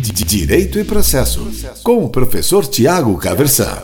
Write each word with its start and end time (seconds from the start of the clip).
Direito 0.00 0.78
e 0.78 0.84
Processo, 0.84 1.50
com 1.82 2.04
o 2.04 2.08
professor 2.08 2.64
Tiago 2.64 3.18
Caversan. 3.18 3.82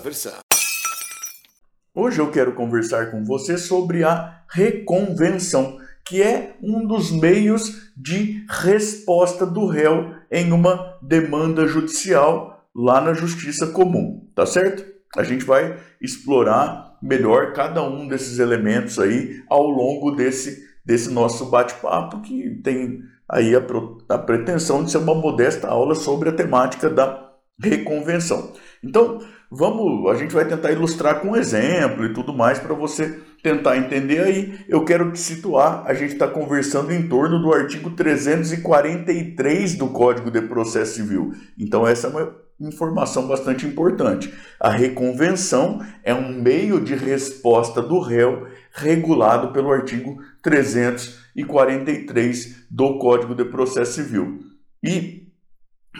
Hoje 1.92 2.20
eu 2.20 2.30
quero 2.30 2.54
conversar 2.54 3.10
com 3.10 3.24
você 3.24 3.58
sobre 3.58 4.04
a 4.04 4.42
reconvenção, 4.48 5.76
que 6.06 6.22
é 6.22 6.56
um 6.62 6.86
dos 6.86 7.10
meios 7.10 7.90
de 7.96 8.44
resposta 8.48 9.44
do 9.44 9.66
réu 9.66 10.14
em 10.30 10.52
uma 10.52 10.96
demanda 11.02 11.66
judicial 11.66 12.64
lá 12.72 13.00
na 13.00 13.12
Justiça 13.12 13.66
Comum, 13.66 14.30
tá 14.36 14.46
certo? 14.46 14.84
A 15.16 15.24
gente 15.24 15.44
vai 15.44 15.80
explorar 16.00 16.96
melhor 17.02 17.52
cada 17.52 17.82
um 17.82 18.06
desses 18.06 18.38
elementos 18.38 19.00
aí 19.00 19.42
ao 19.48 19.68
longo 19.68 20.12
desse, 20.12 20.64
desse 20.84 21.10
nosso 21.10 21.46
bate-papo, 21.46 22.20
que 22.22 22.60
tem 22.62 23.02
aí 23.28 23.54
a, 23.54 23.62
a 24.08 24.18
pretensão 24.18 24.82
de 24.84 24.90
ser 24.90 24.98
uma 24.98 25.14
modesta 25.14 25.68
aula 25.68 25.94
sobre 25.94 26.28
a 26.28 26.32
temática 26.32 26.90
da 26.90 27.30
reconvenção. 27.60 28.52
Então, 28.82 29.20
vamos, 29.50 30.10
a 30.10 30.16
gente 30.16 30.34
vai 30.34 30.44
tentar 30.44 30.72
ilustrar 30.72 31.20
com 31.20 31.36
exemplo 31.36 32.04
e 32.04 32.12
tudo 32.12 32.34
mais 32.34 32.58
para 32.58 32.74
você 32.74 33.20
tentar 33.42 33.76
entender 33.76 34.20
aí. 34.20 34.58
Eu 34.68 34.84
quero 34.84 35.12
te 35.12 35.20
situar, 35.20 35.84
a 35.86 35.94
gente 35.94 36.14
está 36.14 36.26
conversando 36.26 36.92
em 36.92 37.08
torno 37.08 37.40
do 37.40 37.52
artigo 37.52 37.90
343 37.90 39.76
do 39.76 39.86
Código 39.88 40.28
de 40.30 40.40
Processo 40.42 40.94
Civil. 40.94 41.32
Então, 41.58 41.86
essa 41.86 42.08
é 42.08 42.10
uma 42.10 42.44
informação 42.60 43.26
bastante 43.26 43.66
importante. 43.66 44.32
A 44.60 44.70
reconvenção 44.70 45.84
é 46.02 46.14
um 46.14 46.32
meio 46.32 46.80
de 46.80 46.94
resposta 46.94 47.82
do 47.82 48.00
réu 48.00 48.46
regulado 48.72 49.52
pelo 49.52 49.70
artigo 49.70 50.18
343 50.42 52.63
do 52.74 52.98
Código 52.98 53.36
de 53.36 53.44
Processo 53.44 53.92
Civil. 53.92 54.40
E 54.82 55.28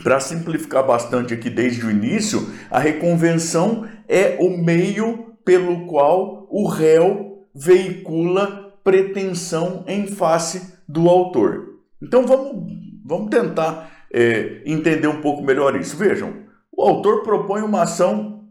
para 0.03 0.19
simplificar 0.19 0.85
bastante 0.85 1.33
aqui 1.33 1.49
desde 1.49 1.87
o 1.87 1.91
início, 1.91 2.51
a 2.69 2.81
reconvenção 2.81 3.89
é 4.09 4.37
o 4.41 4.59
meio 4.59 5.37
pelo 5.45 5.87
qual 5.87 6.49
o 6.51 6.67
réu 6.67 7.47
veicula 7.55 8.77
pretensão 8.83 9.85
em 9.87 10.09
face 10.09 10.75
do 10.89 11.09
autor. 11.09 11.79
Então 12.03 12.27
vamos, 12.27 12.65
vamos 13.05 13.31
tentar 13.31 14.09
é, 14.13 14.61
entender 14.67 15.07
um 15.07 15.21
pouco 15.21 15.45
melhor 15.45 15.77
isso. 15.77 15.97
Vejam, 15.97 16.35
o 16.77 16.83
autor 16.83 17.23
propõe 17.23 17.63
uma 17.63 17.83
ação 17.83 18.49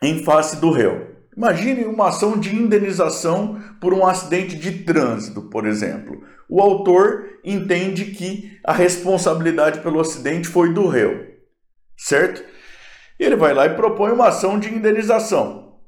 em 0.00 0.22
face 0.22 0.60
do 0.60 0.70
réu. 0.70 1.10
Imagine 1.36 1.86
uma 1.86 2.08
ação 2.08 2.38
de 2.38 2.54
indenização 2.54 3.58
por 3.80 3.92
um 3.92 4.06
acidente 4.06 4.54
de 4.54 4.84
trânsito, 4.84 5.42
por 5.42 5.66
exemplo. 5.66 6.22
O 6.48 6.60
autor 6.60 7.24
entende 7.44 8.06
que 8.06 8.58
a 8.64 8.72
responsabilidade 8.72 9.80
pelo 9.80 10.00
acidente 10.00 10.48
foi 10.48 10.72
do 10.72 10.86
réu, 10.86 11.26
certo? 11.96 12.42
Ele 13.18 13.36
vai 13.36 13.54
lá 13.54 13.66
e 13.66 13.74
propõe 13.74 14.12
uma 14.12 14.28
ação 14.28 14.58
de 14.58 14.72
indenização. 14.72 15.78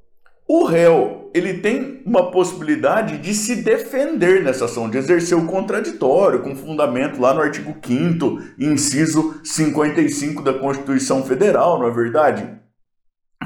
O 0.46 0.64
réu, 0.64 1.30
ele 1.34 1.54
tem 1.54 2.02
uma 2.04 2.30
possibilidade 2.30 3.18
de 3.18 3.34
se 3.34 3.56
defender 3.56 4.42
nessa 4.42 4.66
ação, 4.66 4.90
de 4.90 4.98
exercer 4.98 5.36
o 5.36 5.46
contraditório 5.46 6.42
com 6.42 6.54
fundamento 6.54 7.20
lá 7.20 7.32
no 7.32 7.40
artigo 7.40 7.74
5 7.82 8.38
inciso 8.58 9.40
55 9.42 10.42
da 10.42 10.52
Constituição 10.52 11.24
Federal, 11.24 11.78
não 11.78 11.88
é 11.88 11.90
verdade? 11.90 12.64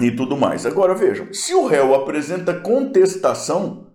e 0.00 0.10
tudo 0.10 0.36
mais. 0.36 0.64
Agora 0.66 0.94
vejam, 0.94 1.32
se 1.32 1.54
o 1.54 1.66
réu 1.66 1.94
apresenta 1.94 2.54
contestação, 2.54 3.88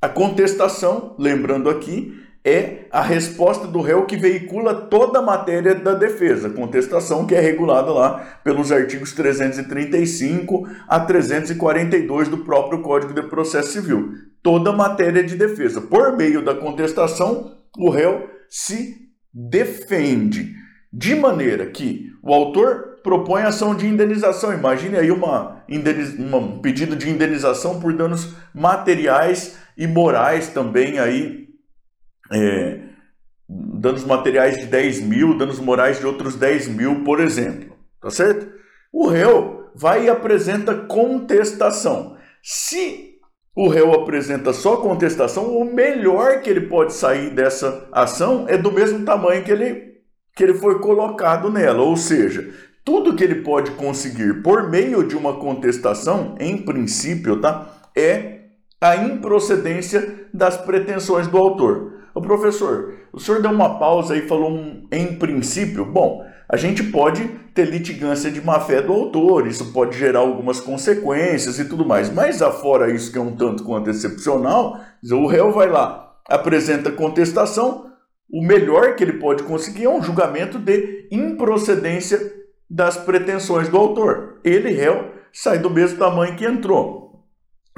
a 0.00 0.08
contestação, 0.08 1.14
lembrando 1.18 1.70
aqui, 1.70 2.14
é 2.46 2.86
a 2.92 3.02
resposta 3.02 3.66
do 3.66 3.80
réu 3.80 4.06
que 4.06 4.16
veicula 4.16 4.72
toda 4.72 5.18
a 5.18 5.22
matéria 5.22 5.74
da 5.74 5.94
defesa, 5.94 6.48
contestação 6.48 7.26
que 7.26 7.34
é 7.34 7.40
regulada 7.40 7.90
lá 7.90 8.38
pelos 8.44 8.70
artigos 8.70 9.12
335 9.12 10.64
a 10.86 11.00
342 11.00 12.28
do 12.28 12.38
próprio 12.38 12.82
Código 12.82 13.12
de 13.12 13.22
Processo 13.22 13.72
Civil. 13.72 14.12
Toda 14.44 14.70
a 14.70 14.76
matéria 14.76 15.24
de 15.24 15.34
defesa. 15.34 15.80
Por 15.80 16.16
meio 16.16 16.40
da 16.40 16.54
contestação, 16.54 17.56
o 17.76 17.90
réu 17.90 18.30
se 18.48 18.94
defende 19.34 20.54
de 20.92 21.16
maneira 21.16 21.66
que 21.66 22.12
o 22.22 22.32
autor 22.32 23.00
propõe 23.02 23.42
ação 23.42 23.74
de 23.74 23.88
indenização. 23.88 24.52
Imagine 24.52 24.98
aí 24.98 25.10
uma, 25.10 25.64
indeniz... 25.68 26.16
um 26.16 26.60
pedido 26.60 26.94
de 26.94 27.10
indenização 27.10 27.80
por 27.80 27.92
danos 27.92 28.34
materiais 28.54 29.56
e 29.76 29.86
morais 29.86 30.48
também 30.48 31.00
aí. 31.00 31.45
É, 32.32 32.80
danos 33.48 34.04
materiais 34.04 34.58
de 34.58 34.66
10 34.66 35.00
mil, 35.00 35.38
danos 35.38 35.60
morais 35.60 35.98
de 35.98 36.06
outros 36.06 36.34
10 36.36 36.68
mil, 36.68 37.04
por 37.04 37.20
exemplo. 37.20 37.76
Tá 38.00 38.10
certo? 38.10 38.48
O 38.92 39.08
réu 39.08 39.70
vai 39.74 40.06
e 40.06 40.08
apresenta 40.08 40.74
contestação. 40.74 42.16
Se 42.42 43.16
o 43.54 43.68
réu 43.68 43.92
apresenta 43.92 44.52
só 44.52 44.76
contestação, 44.76 45.56
o 45.56 45.64
melhor 45.64 46.40
que 46.40 46.50
ele 46.50 46.62
pode 46.62 46.92
sair 46.92 47.30
dessa 47.30 47.88
ação 47.92 48.46
é 48.48 48.56
do 48.56 48.70
mesmo 48.70 49.04
tamanho 49.04 49.44
que 49.44 49.50
ele 49.50 49.86
que 50.34 50.44
ele 50.44 50.54
foi 50.54 50.78
colocado 50.80 51.50
nela. 51.50 51.82
Ou 51.82 51.96
seja, 51.96 52.52
tudo 52.84 53.16
que 53.16 53.24
ele 53.24 53.36
pode 53.36 53.70
conseguir 53.72 54.42
por 54.42 54.68
meio 54.68 55.02
de 55.02 55.16
uma 55.16 55.38
contestação, 55.38 56.34
em 56.38 56.58
princípio, 56.58 57.40
tá, 57.40 57.74
é 57.96 58.40
a 58.78 58.96
improcedência 58.96 60.28
das 60.32 60.58
pretensões 60.58 61.26
do 61.26 61.38
autor. 61.38 61.95
O 62.16 62.22
professor, 62.22 62.94
o 63.12 63.20
senhor 63.20 63.42
deu 63.42 63.50
uma 63.50 63.78
pausa 63.78 64.16
e 64.16 64.26
falou 64.26 64.50
um 64.50 64.88
em 64.90 65.18
princípio. 65.18 65.84
Bom, 65.84 66.24
a 66.48 66.56
gente 66.56 66.82
pode 66.84 67.28
ter 67.54 67.66
litigância 67.68 68.30
de 68.30 68.40
má-fé 68.40 68.80
do 68.80 68.90
autor, 68.90 69.46
isso 69.46 69.70
pode 69.70 69.98
gerar 69.98 70.20
algumas 70.20 70.58
consequências 70.58 71.58
e 71.58 71.66
tudo 71.66 71.84
mais. 71.84 72.08
Mas 72.08 72.40
afora 72.40 72.90
isso 72.90 73.12
que 73.12 73.18
é 73.18 73.20
um 73.20 73.36
tanto 73.36 73.62
quanto 73.64 73.90
excepcional, 73.90 74.80
o 75.12 75.26
réu 75.26 75.52
vai 75.52 75.68
lá, 75.68 76.16
apresenta 76.26 76.90
contestação, 76.90 77.90
o 78.32 78.42
melhor 78.42 78.96
que 78.96 79.04
ele 79.04 79.18
pode 79.18 79.42
conseguir 79.42 79.84
é 79.84 79.90
um 79.90 80.02
julgamento 80.02 80.58
de 80.58 81.08
improcedência 81.12 82.18
das 82.68 82.96
pretensões 82.96 83.68
do 83.68 83.76
autor. 83.76 84.40
Ele, 84.42 84.70
réu, 84.70 85.10
sai 85.30 85.58
do 85.58 85.68
mesmo 85.68 85.98
tamanho 85.98 86.34
que 86.34 86.46
entrou. 86.46 87.26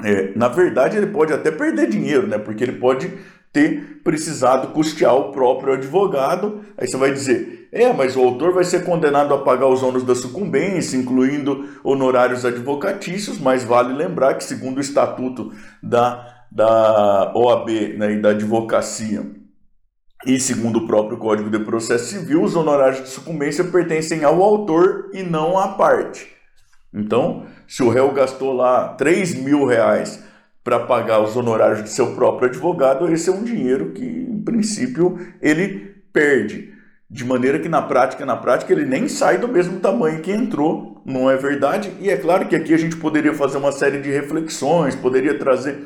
É, 0.01 0.31
na 0.33 0.47
verdade, 0.47 0.95
ele 0.95 1.07
pode 1.07 1.33
até 1.33 1.51
perder 1.51 1.89
dinheiro, 1.89 2.25
né? 2.25 2.37
Porque 2.37 2.63
ele 2.63 2.79
pode 2.79 3.11
ter 3.51 4.01
precisado 4.03 4.69
custear 4.69 5.15
o 5.15 5.31
próprio 5.31 5.73
advogado. 5.73 6.61
Aí 6.77 6.87
você 6.87 6.97
vai 6.97 7.11
dizer, 7.11 7.67
é, 7.71 7.91
mas 7.93 8.15
o 8.15 8.21
autor 8.21 8.53
vai 8.53 8.63
ser 8.63 8.83
condenado 8.83 9.33
a 9.33 9.39
pagar 9.39 9.67
os 9.67 9.83
ônus 9.83 10.03
da 10.03 10.15
sucumbência, 10.15 10.97
incluindo 10.97 11.67
honorários 11.83 12.45
advocatícios, 12.45 13.39
mas 13.39 13.63
vale 13.63 13.93
lembrar 13.93 14.35
que, 14.35 14.43
segundo 14.43 14.77
o 14.77 14.81
estatuto 14.81 15.51
da, 15.81 16.45
da 16.51 17.31
OAB 17.35 17.69
né, 17.97 18.13
e 18.13 18.21
da 18.21 18.29
advocacia, 18.29 19.25
e 20.25 20.39
segundo 20.39 20.79
o 20.79 20.87
próprio 20.87 21.17
Código 21.17 21.49
de 21.49 21.59
Processo 21.59 22.05
Civil, 22.05 22.43
os 22.43 22.55
honorários 22.55 23.03
de 23.03 23.09
sucumbência 23.09 23.63
pertencem 23.63 24.23
ao 24.23 24.41
autor 24.43 25.09
e 25.13 25.23
não 25.23 25.57
à 25.57 25.69
parte. 25.69 26.27
Então, 26.93 27.45
se 27.67 27.83
o 27.83 27.89
réu 27.89 28.11
gastou 28.11 28.51
lá 28.51 28.89
3 28.95 29.35
mil 29.35 29.65
reais 29.65 30.21
para 30.69 30.81
pagar 30.81 31.19
os 31.19 31.35
honorários 31.35 31.83
de 31.83 31.89
seu 31.89 32.13
próprio 32.13 32.47
advogado, 32.47 33.11
esse 33.11 33.27
é 33.27 33.33
um 33.33 33.43
dinheiro 33.43 33.89
que, 33.89 34.05
em 34.05 34.39
princípio, 34.43 35.17
ele 35.41 35.95
perde. 36.13 36.71
De 37.09 37.25
maneira 37.25 37.57
que 37.57 37.67
na 37.67 37.81
prática, 37.81 38.23
na 38.23 38.37
prática, 38.37 38.71
ele 38.71 38.85
nem 38.85 39.07
sai 39.07 39.39
do 39.39 39.47
mesmo 39.47 39.79
tamanho 39.79 40.21
que 40.21 40.31
entrou, 40.31 41.01
não 41.03 41.27
é 41.27 41.35
verdade? 41.35 41.91
E 41.99 42.07
é 42.11 42.17
claro 42.17 42.47
que 42.47 42.55
aqui 42.55 42.71
a 42.71 42.77
gente 42.77 42.97
poderia 42.97 43.33
fazer 43.33 43.57
uma 43.57 43.71
série 43.71 43.99
de 43.99 44.11
reflexões, 44.11 44.95
poderia 44.95 45.39
trazer 45.39 45.85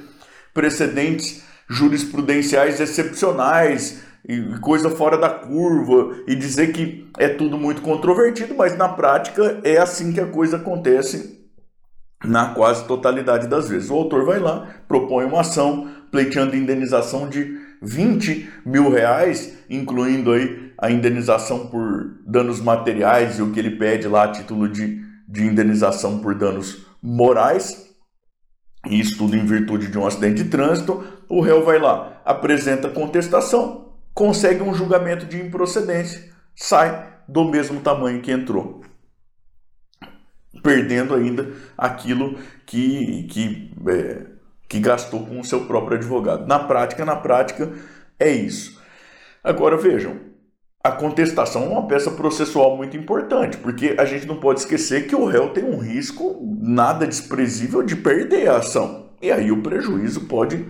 precedentes 0.53 1.45
jurisprudenciais 1.69 2.81
excepcionais, 2.81 4.03
e 4.27 4.59
coisa 4.59 4.89
fora 4.89 5.17
da 5.17 5.29
curva 5.29 6.17
e 6.27 6.35
dizer 6.35 6.73
que 6.73 7.09
é 7.17 7.29
tudo 7.29 7.57
muito 7.57 7.81
controvertido, 7.81 8.53
mas 8.53 8.77
na 8.77 8.89
prática 8.89 9.61
é 9.63 9.77
assim 9.77 10.11
que 10.11 10.19
a 10.19 10.27
coisa 10.27 10.57
acontece 10.57 11.42
na 12.23 12.53
quase 12.53 12.85
totalidade 12.85 13.47
das 13.47 13.69
vezes. 13.69 13.89
O 13.89 13.95
autor 13.95 14.25
vai 14.25 14.39
lá, 14.39 14.67
propõe 14.87 15.25
uma 15.25 15.41
ação 15.41 15.89
pleiteando 16.11 16.55
indenização 16.55 17.27
de 17.27 17.57
20 17.81 18.49
mil 18.65 18.89
reais, 18.89 19.57
incluindo 19.69 20.31
aí 20.31 20.71
a 20.77 20.89
indenização 20.89 21.67
por 21.67 22.17
danos 22.25 22.61
materiais 22.61 23.37
e 23.37 23.41
o 23.41 23.51
que 23.51 23.59
ele 23.59 23.71
pede 23.77 24.07
lá 24.07 24.23
a 24.23 24.31
título 24.31 24.69
de, 24.69 25.01
de 25.27 25.43
indenização 25.43 26.19
por 26.19 26.35
danos 26.35 26.85
morais. 27.01 27.89
Isso 28.89 29.17
tudo 29.17 29.35
em 29.35 29.45
virtude 29.45 29.87
de 29.87 29.97
um 29.97 30.05
acidente 30.05 30.43
de 30.43 30.49
trânsito. 30.49 31.03
O 31.27 31.41
réu 31.41 31.63
vai 31.63 31.79
lá, 31.79 32.21
apresenta 32.25 32.89
contestação, 32.89 33.93
consegue 34.13 34.61
um 34.61 34.73
julgamento 34.73 35.25
de 35.25 35.41
improcedência, 35.41 36.31
sai 36.55 37.11
do 37.27 37.45
mesmo 37.45 37.79
tamanho 37.79 38.21
que 38.21 38.31
entrou, 38.31 38.82
perdendo 40.63 41.13
ainda 41.13 41.51
aquilo 41.77 42.39
que, 42.65 43.27
que, 43.29 43.71
é, 43.87 44.21
que 44.67 44.79
gastou 44.79 45.25
com 45.25 45.39
o 45.39 45.43
seu 45.43 45.65
próprio 45.65 45.97
advogado. 45.97 46.47
Na 46.47 46.57
prática, 46.57 47.05
na 47.05 47.17
prática, 47.17 47.71
é 48.17 48.31
isso. 48.31 48.81
Agora 49.43 49.75
vejam, 49.75 50.17
a 50.81 50.91
contestação 50.91 51.63
é 51.63 51.67
uma 51.67 51.87
peça 51.87 52.11
processual 52.11 52.75
muito 52.75 52.97
importante, 52.97 53.57
porque 53.57 53.95
a 53.97 54.05
gente 54.05 54.25
não 54.25 54.37
pode 54.37 54.61
esquecer 54.61 55.07
que 55.07 55.15
o 55.15 55.25
réu 55.25 55.49
tem 55.49 55.63
um 55.63 55.77
risco 55.77 56.39
nada 56.61 57.05
desprezível 57.05 57.83
de 57.83 57.95
perder 57.95 58.49
a 58.49 58.57
ação. 58.57 59.09
E 59.21 59.31
aí 59.31 59.51
o 59.51 59.61
prejuízo 59.61 60.21
pode, 60.21 60.65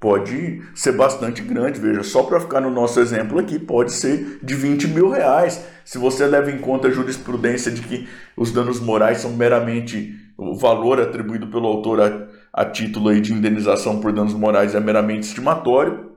pode 0.00 0.62
ser 0.74 0.92
bastante 0.92 1.42
grande. 1.42 1.80
Veja, 1.80 2.02
só 2.02 2.22
para 2.22 2.40
ficar 2.40 2.60
no 2.60 2.70
nosso 2.70 3.00
exemplo 3.00 3.38
aqui, 3.38 3.58
pode 3.58 3.92
ser 3.92 4.38
de 4.42 4.54
20 4.54 4.88
mil 4.88 5.10
reais. 5.10 5.64
Se 5.84 5.98
você 5.98 6.26
leva 6.26 6.50
em 6.50 6.58
conta 6.58 6.88
a 6.88 6.90
jurisprudência 6.90 7.70
de 7.70 7.82
que 7.82 8.08
os 8.36 8.52
danos 8.52 8.80
morais 8.80 9.18
são 9.18 9.32
meramente 9.32 10.14
o 10.38 10.54
valor 10.54 11.00
atribuído 11.00 11.46
pelo 11.46 11.66
autor 11.66 12.00
a, 12.00 12.28
a 12.52 12.64
título 12.64 13.08
aí 13.08 13.20
de 13.20 13.32
indenização 13.32 14.00
por 14.00 14.12
danos 14.12 14.34
morais 14.34 14.74
é 14.74 14.80
meramente 14.80 15.26
estimatório, 15.26 16.10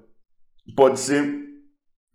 pode 0.75 0.99
ser, 0.99 1.39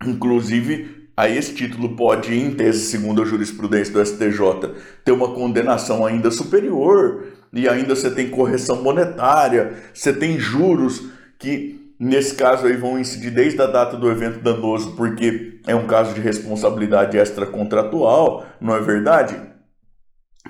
inclusive, 0.05 1.09
a 1.17 1.29
esse 1.29 1.55
título 1.55 1.95
pode, 1.95 2.33
em 2.37 2.51
tese, 2.51 2.85
segundo 2.85 3.21
a 3.21 3.25
jurisprudência 3.25 3.93
do 3.93 4.05
STJ, 4.05 4.75
ter 5.03 5.13
uma 5.13 5.33
condenação 5.33 6.05
ainda 6.05 6.29
superior, 6.29 7.23
e 7.53 7.69
ainda 7.69 7.95
você 7.95 8.11
tem 8.11 8.29
correção 8.29 8.83
monetária, 8.83 9.75
você 9.93 10.11
tem 10.11 10.37
juros 10.37 11.09
que, 11.39 11.93
nesse 11.99 12.35
caso, 12.35 12.65
aí 12.65 12.75
vão 12.75 12.99
incidir 12.99 13.31
desde 13.31 13.61
a 13.61 13.67
data 13.67 13.97
do 13.97 14.09
evento 14.09 14.39
danoso, 14.39 14.95
porque 14.95 15.59
é 15.67 15.75
um 15.75 15.87
caso 15.87 16.13
de 16.13 16.21
responsabilidade 16.21 17.17
extracontratual, 17.17 18.45
não 18.59 18.75
é 18.75 18.81
verdade? 18.81 19.39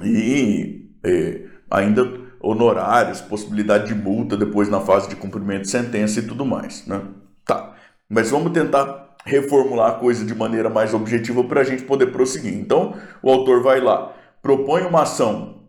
E 0.03 0.89
é, 1.03 1.41
ainda 1.69 2.25
honorários, 2.39 3.21
possibilidade 3.21 3.87
de 3.87 3.95
multa 3.95 4.37
depois 4.37 4.69
na 4.69 4.79
fase 4.79 5.09
de 5.09 5.15
cumprimento 5.15 5.63
de 5.63 5.69
sentença 5.69 6.19
e 6.19 6.27
tudo 6.27 6.45
mais, 6.45 6.85
né? 6.85 7.01
Tá, 7.45 7.75
mas 8.07 8.29
vamos 8.29 8.51
tentar 8.51 9.15
reformular 9.25 9.91
a 9.91 9.99
coisa 9.99 10.23
de 10.23 10.35
maneira 10.35 10.69
mais 10.69 10.93
objetiva 10.93 11.43
para 11.43 11.61
a 11.61 11.63
gente 11.63 11.83
poder 11.83 12.07
prosseguir. 12.07 12.53
Então, 12.53 12.95
o 13.23 13.31
autor 13.31 13.63
vai 13.63 13.81
lá, 13.81 14.13
propõe 14.41 14.83
uma 14.83 15.01
ação 15.01 15.63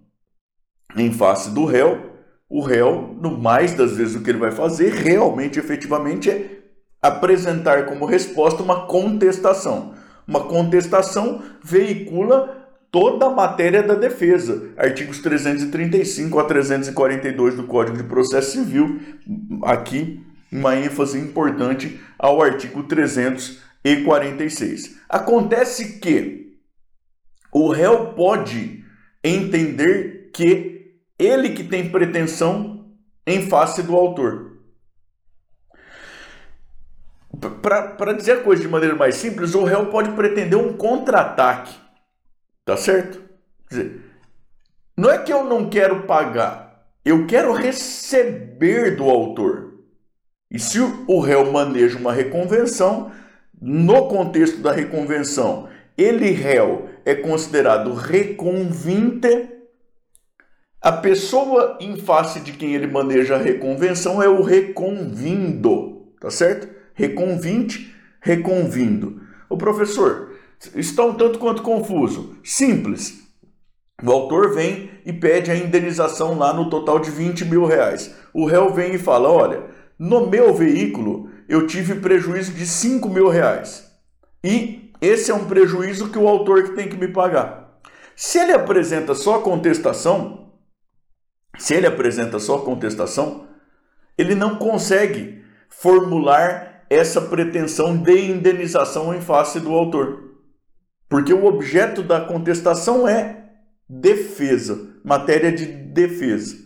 em 0.94 1.10
face 1.12 1.50
do 1.50 1.64
réu, 1.64 2.15
o 2.48 2.60
réu, 2.60 3.16
no 3.20 3.36
mais 3.36 3.74
das 3.74 3.96
vezes 3.96 4.14
o 4.14 4.22
que 4.22 4.30
ele 4.30 4.38
vai 4.38 4.52
fazer, 4.52 4.92
realmente, 4.92 5.58
efetivamente, 5.58 6.30
é 6.30 6.60
apresentar 7.02 7.86
como 7.86 8.06
resposta 8.06 8.62
uma 8.62 8.86
contestação. 8.86 9.94
Uma 10.26 10.44
contestação 10.44 11.42
veicula 11.62 12.66
toda 12.90 13.26
a 13.26 13.30
matéria 13.30 13.82
da 13.82 13.94
defesa. 13.94 14.70
Artigos 14.76 15.20
335 15.20 16.38
a 16.38 16.44
342 16.44 17.56
do 17.56 17.64
Código 17.64 17.96
de 17.96 18.04
Processo 18.04 18.52
Civil, 18.52 19.00
aqui 19.64 20.22
uma 20.50 20.76
ênfase 20.76 21.18
importante 21.18 22.00
ao 22.18 22.40
artigo 22.40 22.84
346. 22.84 24.96
Acontece 25.08 25.98
que 25.98 26.56
o 27.52 27.68
réu 27.68 28.14
pode 28.14 28.84
entender 29.22 30.30
que 30.32 30.75
ele 31.18 31.50
que 31.50 31.64
tem 31.64 31.90
pretensão 31.90 32.90
em 33.26 33.48
face 33.48 33.82
do 33.82 33.94
autor. 33.94 34.56
Para 37.60 38.12
dizer 38.14 38.38
a 38.38 38.42
coisa 38.42 38.62
de 38.62 38.68
maneira 38.68 38.94
mais 38.94 39.16
simples, 39.16 39.54
o 39.54 39.64
réu 39.64 39.86
pode 39.86 40.10
pretender 40.12 40.58
um 40.58 40.72
contra-ataque. 40.72 41.74
Tá 42.64 42.76
certo? 42.76 43.22
Quer 43.68 43.74
dizer, 43.74 44.00
não 44.96 45.10
é 45.10 45.18
que 45.18 45.32
eu 45.32 45.44
não 45.44 45.68
quero 45.68 46.02
pagar, 46.02 46.88
eu 47.04 47.26
quero 47.26 47.52
receber 47.52 48.96
do 48.96 49.04
autor. 49.04 49.74
E 50.50 50.58
se 50.58 50.78
o 50.80 51.20
réu 51.20 51.52
maneja 51.52 51.98
uma 51.98 52.12
reconvenção, 52.12 53.12
no 53.60 54.08
contexto 54.08 54.58
da 54.58 54.72
reconvenção, 54.72 55.68
ele 55.96 56.30
réu 56.30 56.88
é 57.04 57.14
considerado 57.14 57.94
reconvinte, 57.94 59.48
a 60.86 60.92
pessoa 60.92 61.76
em 61.80 61.96
face 61.96 62.38
de 62.38 62.52
quem 62.52 62.72
ele 62.72 62.86
maneja 62.86 63.34
a 63.34 63.42
reconvenção 63.42 64.22
é 64.22 64.28
o 64.28 64.40
reconvindo, 64.40 66.12
tá 66.20 66.30
certo? 66.30 66.68
Reconvinte, 66.94 67.92
reconvindo. 68.20 69.20
O 69.50 69.56
professor, 69.56 70.36
está 70.76 71.04
um 71.04 71.14
tanto 71.14 71.40
quanto 71.40 71.62
confuso. 71.62 72.36
Simples. 72.44 73.20
O 74.00 74.12
autor 74.12 74.54
vem 74.54 74.88
e 75.04 75.12
pede 75.12 75.50
a 75.50 75.56
indenização 75.56 76.38
lá 76.38 76.52
no 76.52 76.70
total 76.70 77.00
de 77.00 77.10
20 77.10 77.46
mil 77.46 77.64
reais. 77.64 78.14
O 78.32 78.46
réu 78.46 78.72
vem 78.72 78.94
e 78.94 78.98
fala: 78.98 79.28
olha, 79.28 79.64
no 79.98 80.30
meu 80.30 80.54
veículo, 80.54 81.28
eu 81.48 81.66
tive 81.66 81.96
prejuízo 81.96 82.52
de 82.52 82.64
5 82.64 83.08
mil 83.08 83.28
reais. 83.28 83.90
E 84.44 84.92
esse 85.00 85.32
é 85.32 85.34
um 85.34 85.46
prejuízo 85.46 86.10
que 86.10 86.18
o 86.18 86.28
autor 86.28 86.62
que 86.62 86.76
tem 86.76 86.88
que 86.88 86.96
me 86.96 87.08
pagar. 87.08 87.80
Se 88.14 88.38
ele 88.38 88.52
apresenta 88.52 89.16
só 89.16 89.40
contestação, 89.40 90.45
se 91.58 91.74
ele 91.74 91.86
apresenta 91.86 92.38
só 92.38 92.58
contestação, 92.58 93.46
ele 94.16 94.34
não 94.34 94.56
consegue 94.56 95.42
formular 95.68 96.84
essa 96.88 97.20
pretensão 97.20 97.96
de 97.96 98.30
indenização 98.30 99.14
em 99.14 99.20
face 99.20 99.60
do 99.60 99.72
autor. 99.72 100.24
Porque 101.08 101.32
o 101.32 101.44
objeto 101.44 102.02
da 102.02 102.20
contestação 102.20 103.06
é 103.06 103.44
defesa, 103.88 104.88
matéria 105.04 105.52
de 105.52 105.66
defesa. 105.66 106.56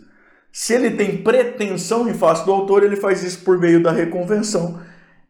Se 0.53 0.75
ele 0.75 0.91
tem 0.91 1.23
pretensão 1.23 2.09
em 2.09 2.15
face 2.15 2.45
do 2.45 2.53
autor, 2.53 2.83
ele 2.83 2.97
faz 2.97 3.23
isso 3.23 3.45
por 3.45 3.57
meio 3.59 3.81
da 3.83 3.93
reconvenção. 3.93 4.81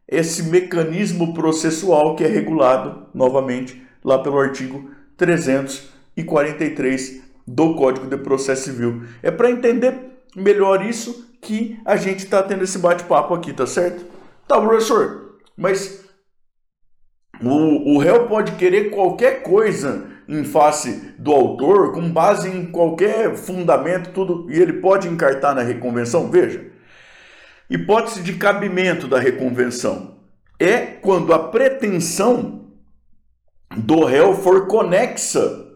Esse 0.08 0.44
mecanismo 0.44 1.34
processual 1.34 2.16
que 2.16 2.24
é 2.24 2.26
regulado, 2.26 3.08
novamente, 3.14 3.86
lá 4.02 4.18
pelo 4.18 4.38
artigo 4.38 4.90
343 5.16 7.30
do 7.50 7.75
Código 7.75 8.06
de 8.06 8.17
Processo 8.17 8.64
Civil. 8.64 9.02
É 9.23 9.31
para 9.31 9.50
entender 9.50 10.23
melhor 10.37 10.85
isso 10.85 11.29
que 11.43 11.81
a 11.85 11.97
gente 11.97 12.25
está 12.25 12.43
tendo 12.43 12.62
esse 12.62 12.79
bate-papo 12.79 13.35
aqui, 13.35 13.52
tá 13.52 13.67
certo? 13.67 14.05
Tá, 14.47 14.61
professor, 14.61 15.38
mas 15.56 16.05
o, 17.43 17.94
o 17.94 17.99
réu 17.99 18.29
pode 18.29 18.52
querer 18.52 18.91
qualquer 18.91 19.43
coisa 19.43 20.06
em 20.29 20.44
face 20.44 21.12
do 21.19 21.32
autor, 21.32 21.93
com 21.93 22.08
base 22.08 22.49
em 22.49 22.67
qualquer 22.67 23.35
fundamento, 23.37 24.11
tudo, 24.12 24.46
e 24.49 24.61
ele 24.61 24.75
pode 24.75 25.08
encartar 25.08 25.55
na 25.55 25.62
reconvenção? 25.62 26.31
Veja, 26.31 26.70
hipótese 27.69 28.23
de 28.23 28.35
cabimento 28.35 29.08
da 29.08 29.19
reconvenção 29.19 30.19
é 30.58 30.79
quando 30.79 31.32
a 31.32 31.49
pretensão 31.49 32.67
do 33.76 34.05
réu 34.05 34.35
for 34.35 34.69
conexa 34.69 35.67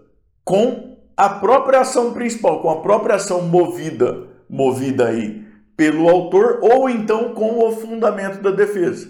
com 0.44 0.93
a 1.16 1.28
própria 1.28 1.80
ação 1.80 2.12
principal, 2.12 2.60
com 2.60 2.70
a 2.70 2.80
própria 2.80 3.16
ação 3.16 3.42
movida, 3.42 4.28
movida 4.48 5.08
aí 5.08 5.44
pelo 5.76 6.08
autor 6.08 6.60
ou 6.62 6.88
então 6.88 7.34
com 7.34 7.58
o 7.58 7.72
fundamento 7.72 8.40
da 8.40 8.50
defesa. 8.50 9.08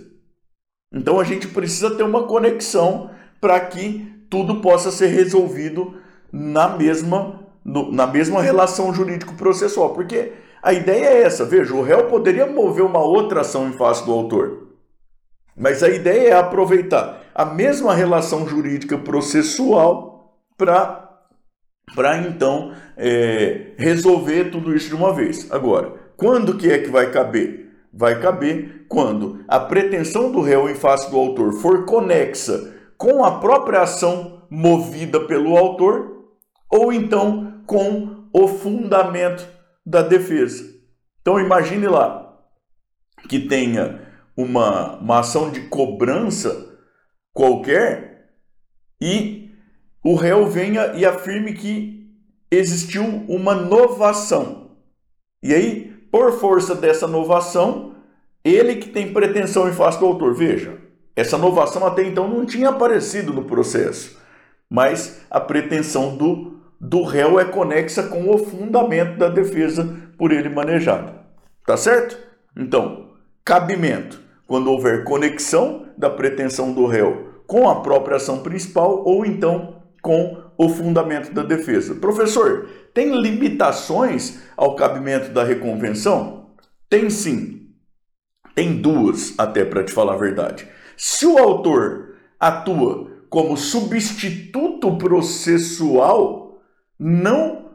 Então 0.92 1.18
a 1.18 1.24
gente 1.24 1.48
precisa 1.48 1.94
ter 1.94 2.02
uma 2.02 2.24
conexão 2.24 3.10
para 3.40 3.58
que 3.60 4.26
tudo 4.30 4.60
possa 4.60 4.90
ser 4.90 5.08
resolvido 5.08 5.94
na 6.32 6.68
mesma, 6.68 7.40
no, 7.64 7.92
na 7.92 8.06
mesma 8.06 8.40
relação 8.40 8.92
jurídico-processual. 8.92 9.90
Porque 9.94 10.32
a 10.62 10.72
ideia 10.72 11.06
é 11.06 11.22
essa, 11.22 11.44
veja, 11.44 11.74
o 11.74 11.82
réu 11.82 12.06
poderia 12.06 12.46
mover 12.46 12.84
uma 12.84 13.00
outra 13.00 13.42
ação 13.42 13.68
em 13.68 13.72
face 13.72 14.04
do 14.04 14.12
autor. 14.12 14.68
Mas 15.56 15.82
a 15.82 15.88
ideia 15.88 16.30
é 16.30 16.32
aproveitar 16.32 17.22
a 17.34 17.44
mesma 17.44 17.94
relação 17.94 18.48
jurídica 18.48 18.96
processual 18.96 20.38
para 20.56 21.03
para 21.94 22.18
então 22.18 22.72
é, 22.96 23.72
resolver 23.76 24.50
tudo 24.50 24.74
isso 24.74 24.88
de 24.88 24.94
uma 24.94 25.12
vez. 25.12 25.50
Agora, 25.50 25.94
quando 26.16 26.56
que 26.56 26.70
é 26.70 26.78
que 26.78 26.90
vai 26.90 27.10
caber? 27.10 27.70
Vai 27.92 28.20
caber 28.20 28.86
quando 28.88 29.44
a 29.46 29.60
pretensão 29.60 30.30
do 30.32 30.40
réu 30.40 30.68
em 30.68 30.74
face 30.74 31.10
do 31.10 31.16
autor 31.16 31.52
for 31.52 31.84
conexa 31.84 32.74
com 32.96 33.24
a 33.24 33.38
própria 33.38 33.82
ação 33.82 34.42
movida 34.50 35.20
pelo 35.20 35.56
autor, 35.56 36.28
ou 36.70 36.92
então 36.92 37.62
com 37.66 38.24
o 38.32 38.48
fundamento 38.48 39.46
da 39.84 40.02
defesa. 40.02 40.64
Então 41.20 41.40
imagine 41.40 41.86
lá 41.86 42.38
que 43.28 43.40
tenha 43.40 44.00
uma, 44.36 44.96
uma 44.96 45.20
ação 45.20 45.50
de 45.50 45.68
cobrança 45.68 46.78
qualquer 47.32 48.28
e 49.00 49.43
o 50.04 50.14
réu 50.14 50.46
venha 50.46 50.92
e 50.94 51.06
afirme 51.06 51.54
que 51.54 52.10
existiu 52.50 53.02
uma 53.26 53.54
novação. 53.54 54.70
E 55.42 55.54
aí, 55.54 55.92
por 56.12 56.32
força 56.32 56.74
dessa 56.74 57.06
novação, 57.06 57.94
ele 58.44 58.76
que 58.76 58.90
tem 58.90 59.14
pretensão 59.14 59.66
em 59.66 59.72
face 59.72 59.98
do 59.98 60.04
autor, 60.04 60.34
veja, 60.34 60.78
essa 61.16 61.38
novação 61.38 61.86
até 61.86 62.04
então 62.04 62.28
não 62.28 62.44
tinha 62.44 62.68
aparecido 62.68 63.32
no 63.32 63.44
processo, 63.44 64.20
mas 64.68 65.22
a 65.30 65.40
pretensão 65.40 66.14
do, 66.14 66.60
do 66.78 67.02
réu 67.02 67.40
é 67.40 67.44
conexa 67.46 68.02
com 68.02 68.28
o 68.28 68.36
fundamento 68.36 69.16
da 69.16 69.28
defesa 69.28 69.96
por 70.18 70.32
ele 70.32 70.50
manejado. 70.50 71.14
Tá 71.66 71.76
certo? 71.78 72.18
Então, 72.54 73.12
cabimento. 73.42 74.22
Quando 74.46 74.70
houver 74.70 75.04
conexão 75.04 75.86
da 75.96 76.10
pretensão 76.10 76.74
do 76.74 76.84
réu 76.84 77.42
com 77.46 77.66
a 77.66 77.80
própria 77.80 78.16
ação 78.16 78.42
principal 78.42 79.02
ou 79.02 79.24
então 79.24 79.82
com 80.04 80.36
o 80.58 80.68
fundamento 80.68 81.32
da 81.32 81.42
defesa. 81.42 81.94
Professor, 81.94 82.68
tem 82.92 83.18
limitações 83.18 84.38
ao 84.54 84.76
cabimento 84.76 85.30
da 85.30 85.42
reconvenção? 85.42 86.50
Tem 86.90 87.08
sim. 87.08 87.70
Tem 88.54 88.82
duas, 88.82 89.32
até 89.38 89.64
para 89.64 89.82
te 89.82 89.92
falar 89.92 90.12
a 90.12 90.18
verdade. 90.18 90.68
Se 90.94 91.24
o 91.24 91.38
autor 91.38 92.16
atua 92.38 93.12
como 93.30 93.56
substituto 93.56 94.94
processual, 94.98 96.60
não, 96.98 97.70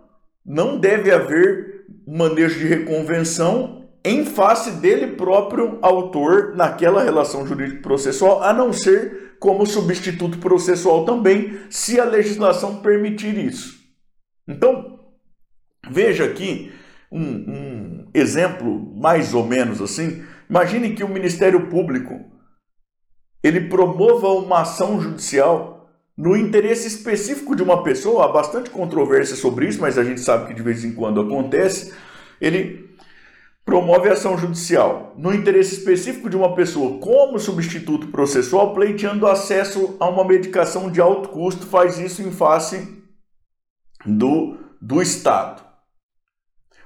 não 0.45 0.79
deve 0.79 1.11
haver 1.11 1.85
manejo 2.07 2.59
de 2.59 2.67
reconvenção 2.67 3.78
em 4.03 4.25
face 4.25 4.71
dele 4.71 5.15
próprio 5.15 5.77
autor 5.81 6.55
naquela 6.55 7.03
relação 7.03 7.45
jurídico-processual, 7.45 8.43
a 8.43 8.53
não 8.53 8.71
ser 8.71 9.35
como 9.39 9.65
substituto 9.65 10.37
processual 10.37 11.05
também, 11.05 11.59
se 11.69 11.99
a 11.99 12.03
legislação 12.03 12.77
permitir 12.81 13.37
isso. 13.37 13.79
Então, 14.47 14.99
veja 15.89 16.25
aqui 16.25 16.71
um, 17.11 17.21
um 17.21 18.07
exemplo 18.13 18.93
mais 18.95 19.33
ou 19.33 19.45
menos 19.45 19.81
assim. 19.81 20.23
Imagine 20.49 20.93
que 20.93 21.03
o 21.03 21.09
Ministério 21.09 21.67
Público 21.67 22.25
ele 23.41 23.61
promova 23.61 24.27
uma 24.29 24.61
ação 24.61 24.99
judicial 24.99 25.89
no 26.17 26.35
interesse 26.35 26.87
específico 26.87 27.55
de 27.55 27.63
uma 27.63 27.81
pessoa, 27.81 28.25
há 28.25 28.27
bastante 28.27 28.69
controvérsia 28.69 29.37
sobre 29.37 29.67
isso, 29.67 29.79
mas 29.79 29.97
a 29.97 30.03
gente 30.03 30.19
sabe 30.19 30.47
que 30.47 30.53
de 30.53 30.61
vez 30.61 30.83
em 30.83 30.93
quando 30.93 31.21
acontece. 31.21 31.93
Ele 32.41 32.88
promove 33.69 34.09
ação 34.09 34.35
judicial 34.35 35.13
no 35.15 35.31
interesse 35.31 35.75
específico 35.75 36.27
de 36.27 36.35
uma 36.35 36.55
pessoa 36.55 36.97
como 36.97 37.37
substituto 37.37 38.07
processual, 38.07 38.73
pleiteando 38.73 39.27
acesso 39.27 39.95
a 39.99 40.09
uma 40.09 40.25
medicação 40.25 40.89
de 40.89 40.99
alto 40.99 41.29
custo, 41.29 41.67
faz 41.67 41.99
isso 41.99 42.23
em 42.23 42.31
face 42.31 42.97
do, 44.03 44.57
do 44.81 44.99
Estado. 45.03 45.61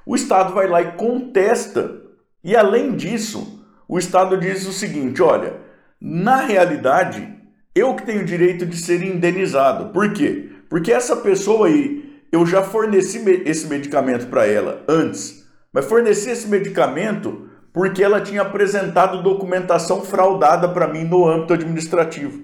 O 0.06 0.14
Estado 0.14 0.54
vai 0.54 0.68
lá 0.68 0.82
e 0.82 0.92
contesta, 0.98 2.02
e 2.44 2.54
além 2.54 2.98
disso, 2.98 3.66
o 3.88 3.98
Estado 3.98 4.38
diz 4.38 4.68
o 4.68 4.74
seguinte: 4.74 5.22
olha, 5.22 5.62
na 6.02 6.42
realidade, 6.42 7.34
eu 7.74 7.96
que 7.96 8.06
tenho 8.06 8.26
direito 8.26 8.66
de 8.66 8.76
ser 8.76 9.02
indenizado. 9.02 9.94
Por 9.94 10.12
quê? 10.12 10.50
Porque 10.70 10.92
essa 10.92 11.16
pessoa 11.16 11.68
aí, 11.68 12.22
eu 12.30 12.46
já 12.46 12.62
forneci 12.62 13.24
esse 13.46 13.68
medicamento 13.68 14.28
para 14.28 14.46
ela 14.46 14.84
antes, 14.86 15.43
mas 15.74 15.86
forneci 15.86 16.30
esse 16.30 16.48
medicamento 16.48 17.50
porque 17.74 18.04
ela 18.04 18.22
tinha 18.22 18.44
apresentado 18.44 19.24
documentação 19.24 20.02
fraudada 20.02 20.70
para 20.70 20.88
mim 20.88 21.04
no 21.04 21.28
âmbito 21.28 21.54
administrativo. 21.54 22.40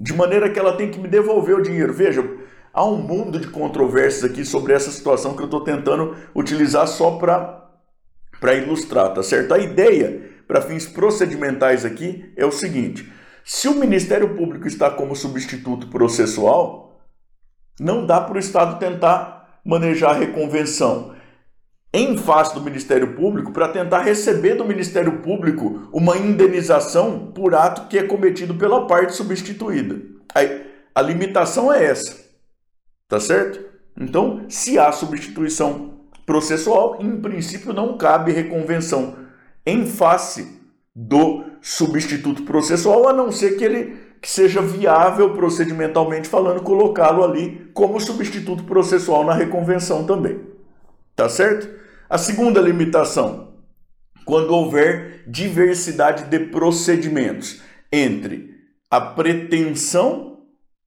De 0.00 0.14
maneira 0.14 0.48
que 0.48 0.58
ela 0.58 0.74
tem 0.74 0.90
que 0.90 0.98
me 0.98 1.06
devolver 1.06 1.56
o 1.56 1.62
dinheiro. 1.62 1.92
Veja, 1.92 2.24
há 2.72 2.82
um 2.84 2.96
mundo 2.96 3.38
de 3.38 3.48
controvérsias 3.48 4.24
aqui 4.24 4.44
sobre 4.46 4.72
essa 4.72 4.90
situação 4.90 5.34
que 5.34 5.42
eu 5.42 5.46
estou 5.46 5.62
tentando 5.62 6.16
utilizar 6.34 6.88
só 6.88 7.18
para 7.18 8.54
ilustrar, 8.54 9.12
tá 9.12 9.22
certo? 9.22 9.52
A 9.52 9.58
ideia 9.58 10.30
para 10.46 10.62
fins 10.62 10.86
procedimentais 10.86 11.84
aqui 11.84 12.32
é 12.34 12.46
o 12.46 12.52
seguinte: 12.52 13.12
se 13.44 13.68
o 13.68 13.74
Ministério 13.74 14.34
Público 14.34 14.66
está 14.66 14.88
como 14.88 15.14
substituto 15.14 15.88
processual, 15.88 17.02
não 17.78 18.06
dá 18.06 18.20
para 18.20 18.36
o 18.36 18.38
Estado 18.38 18.78
tentar 18.78 19.60
manejar 19.62 20.10
a 20.10 20.18
reconvenção 20.18 21.17
em 21.92 22.16
face 22.16 22.54
do 22.54 22.60
Ministério 22.60 23.14
Público 23.14 23.52
para 23.52 23.68
tentar 23.68 24.00
receber 24.00 24.54
do 24.54 24.64
Ministério 24.64 25.20
Público 25.20 25.88
uma 25.92 26.16
indenização 26.16 27.32
por 27.34 27.54
ato 27.54 27.88
que 27.88 27.98
é 27.98 28.02
cometido 28.02 28.54
pela 28.54 28.86
parte 28.86 29.14
substituída. 29.14 30.00
Aí, 30.34 30.66
a 30.94 31.00
limitação 31.00 31.72
é 31.72 31.84
essa, 31.84 32.16
tá 33.08 33.18
certo? 33.18 33.60
Então, 33.98 34.44
se 34.48 34.78
há 34.78 34.92
substituição 34.92 35.94
processual, 36.26 36.98
em 37.00 37.20
princípio 37.20 37.72
não 37.72 37.96
cabe 37.96 38.32
reconvenção 38.32 39.16
em 39.64 39.86
face 39.86 40.60
do 40.94 41.44
substituto 41.60 42.42
processual, 42.42 43.08
a 43.08 43.12
não 43.12 43.32
ser 43.32 43.56
que 43.56 43.64
ele 43.64 44.08
que 44.20 44.28
seja 44.28 44.60
viável 44.60 45.32
procedimentalmente 45.34 46.28
falando 46.28 46.62
colocá-lo 46.62 47.22
ali 47.22 47.70
como 47.72 48.00
substituto 48.00 48.64
processual 48.64 49.24
na 49.24 49.32
reconvenção 49.32 50.04
também. 50.04 50.40
Tá 51.18 51.28
certo? 51.28 51.68
A 52.08 52.16
segunda 52.16 52.60
limitação, 52.60 53.54
quando 54.24 54.54
houver 54.54 55.24
diversidade 55.26 56.26
de 56.26 56.38
procedimentos 56.38 57.60
entre 57.90 58.54
a 58.88 59.00
pretensão 59.00 60.44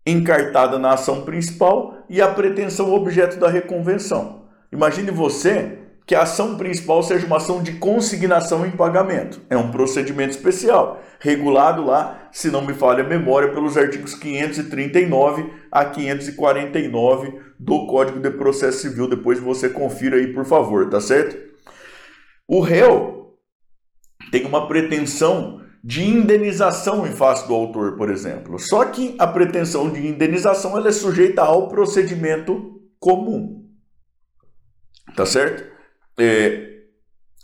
encartada 0.08 0.80
na 0.80 0.94
ação 0.94 1.26
principal 1.26 2.06
e 2.10 2.22
a 2.22 2.30
pretensão 2.30 2.94
objeto 2.94 3.38
da 3.42 3.50
reconvenção. 3.50 4.46
Imagine 4.72 5.12
você 5.12 5.80
que 6.12 6.16
a 6.16 6.24
ação 6.24 6.58
principal 6.58 7.02
seja 7.02 7.26
uma 7.26 7.38
ação 7.38 7.64
de 7.64 7.76
consignação 7.76 8.66
em 8.66 8.72
pagamento. 8.72 9.40
É 9.50 9.56
um 9.56 9.72
procedimento 9.72 10.32
especial, 10.32 11.02
regulado 11.22 11.86
lá, 11.86 12.28
se 12.34 12.52
não 12.52 12.66
me 12.66 12.74
falha 12.74 13.02
a 13.02 13.08
memória, 13.08 13.54
pelos 13.54 13.78
artigos 13.78 14.14
539 14.16 15.50
a 15.72 15.86
549 15.86 17.40
do 17.58 17.88
Código 17.88 18.20
de 18.20 18.30
Processo 18.30 18.80
Civil. 18.80 19.08
Depois 19.08 19.40
você 19.40 19.70
confira 19.70 20.18
aí, 20.18 20.34
por 20.34 20.44
favor, 20.44 20.90
tá 20.90 21.00
certo? 21.00 21.38
O 22.46 22.60
réu 22.60 23.38
tem 24.34 24.46
uma 24.46 24.68
pretensão 24.68 25.62
de 25.82 26.04
indenização 26.04 27.08
em 27.08 27.14
face 27.14 27.48
do 27.48 27.54
autor, 27.54 27.96
por 27.96 28.10
exemplo. 28.10 28.60
Só 28.60 28.84
que 28.84 29.16
a 29.18 29.28
pretensão 29.28 29.90
de 29.90 30.06
indenização 30.06 30.76
ela 30.76 30.90
é 30.90 30.92
sujeita 30.92 31.42
ao 31.42 31.70
procedimento 31.70 32.82
comum. 33.00 33.66
Tá 35.16 35.26
certo? 35.26 35.71
É, 36.20 36.72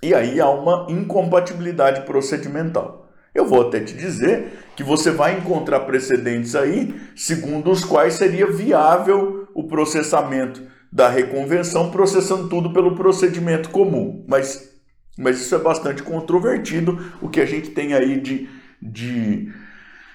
e 0.02 0.14
aí 0.14 0.40
há 0.40 0.50
uma 0.50 0.88
incompatibilidade 0.90 2.02
procedimental. 2.02 3.10
Eu 3.34 3.46
vou 3.46 3.68
até 3.68 3.80
te 3.80 3.94
dizer 3.94 4.52
que 4.76 4.84
você 4.84 5.12
vai 5.12 5.38
encontrar 5.38 5.82
precedentes 5.82 6.56
aí, 6.56 6.96
segundo 7.16 7.70
os 7.70 7.86
quais 7.86 8.16
seria 8.16 8.48
viável 8.52 9.48
o 9.54 9.64
processamento 9.64 10.62
da 10.92 11.10
reconvenção, 11.10 11.92
processando 11.92 12.50
tudo 12.50 12.74
pelo 12.74 12.96
procedimento 12.96 13.70
comum. 13.70 14.24
Mas, 14.28 14.72
mas 15.18 15.40
isso 15.40 15.54
é 15.54 15.60
bastante 15.60 16.02
controvertido. 16.02 17.00
O 17.22 17.30
que 17.30 17.42
a 17.42 17.46
gente 17.46 17.72
tem 17.72 17.94
aí 17.94 18.20
de, 18.20 18.50
de, 18.82 19.52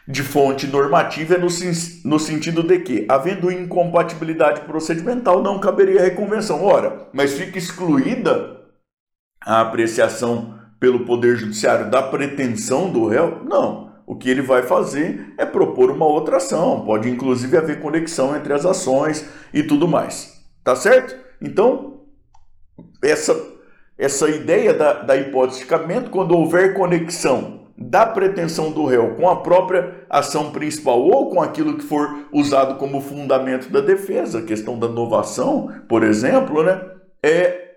de 0.06 0.22
fonte 0.22 0.66
normativa 0.66 1.34
é 1.34 1.38
no, 1.38 1.48
no 2.04 2.18
sentido 2.18 2.62
de 2.62 2.78
que, 2.80 3.06
havendo 3.08 3.52
incompatibilidade 3.52 4.62
procedimental, 4.62 5.42
não 5.42 5.60
caberia 5.60 6.02
reconvenção. 6.02 6.64
Ora, 6.64 7.08
mas 7.12 7.34
fica 7.34 7.58
excluída 7.58 8.60
a 9.40 9.60
apreciação 9.60 10.58
pelo 10.80 11.04
Poder 11.04 11.36
Judiciário 11.36 11.90
da 11.90 12.02
pretensão 12.02 12.90
do 12.90 13.06
réu? 13.06 13.44
Não. 13.44 13.92
O 14.04 14.16
que 14.16 14.28
ele 14.28 14.42
vai 14.42 14.62
fazer 14.62 15.32
é 15.38 15.46
propor 15.46 15.90
uma 15.90 16.06
outra 16.06 16.38
ação. 16.38 16.84
Pode 16.84 17.08
inclusive 17.08 17.56
haver 17.56 17.80
conexão 17.80 18.36
entre 18.36 18.52
as 18.52 18.66
ações 18.66 19.28
e 19.54 19.62
tudo 19.62 19.86
mais. 19.86 20.42
Tá 20.64 20.74
certo? 20.74 21.16
Então, 21.40 22.00
essa, 23.02 23.40
essa 23.96 24.28
ideia 24.28 24.74
da, 24.74 24.94
da 25.04 25.16
hipótese 25.16 25.60
de 25.60 25.66
cabimento, 25.66 26.10
quando 26.10 26.36
houver 26.36 26.74
conexão 26.74 27.61
da 27.88 28.06
pretensão 28.06 28.70
do 28.70 28.84
réu 28.86 29.14
com 29.14 29.28
a 29.28 29.42
própria 29.42 30.04
ação 30.08 30.50
principal 30.50 31.00
ou 31.00 31.30
com 31.30 31.42
aquilo 31.42 31.76
que 31.76 31.84
for 31.84 32.26
usado 32.32 32.76
como 32.76 33.00
fundamento 33.00 33.70
da 33.70 33.80
defesa, 33.80 34.38
a 34.38 34.44
questão 34.44 34.78
da 34.78 34.88
novação, 34.88 35.70
por 35.88 36.02
exemplo, 36.02 36.62
né? 36.62 36.80
É, 37.24 37.76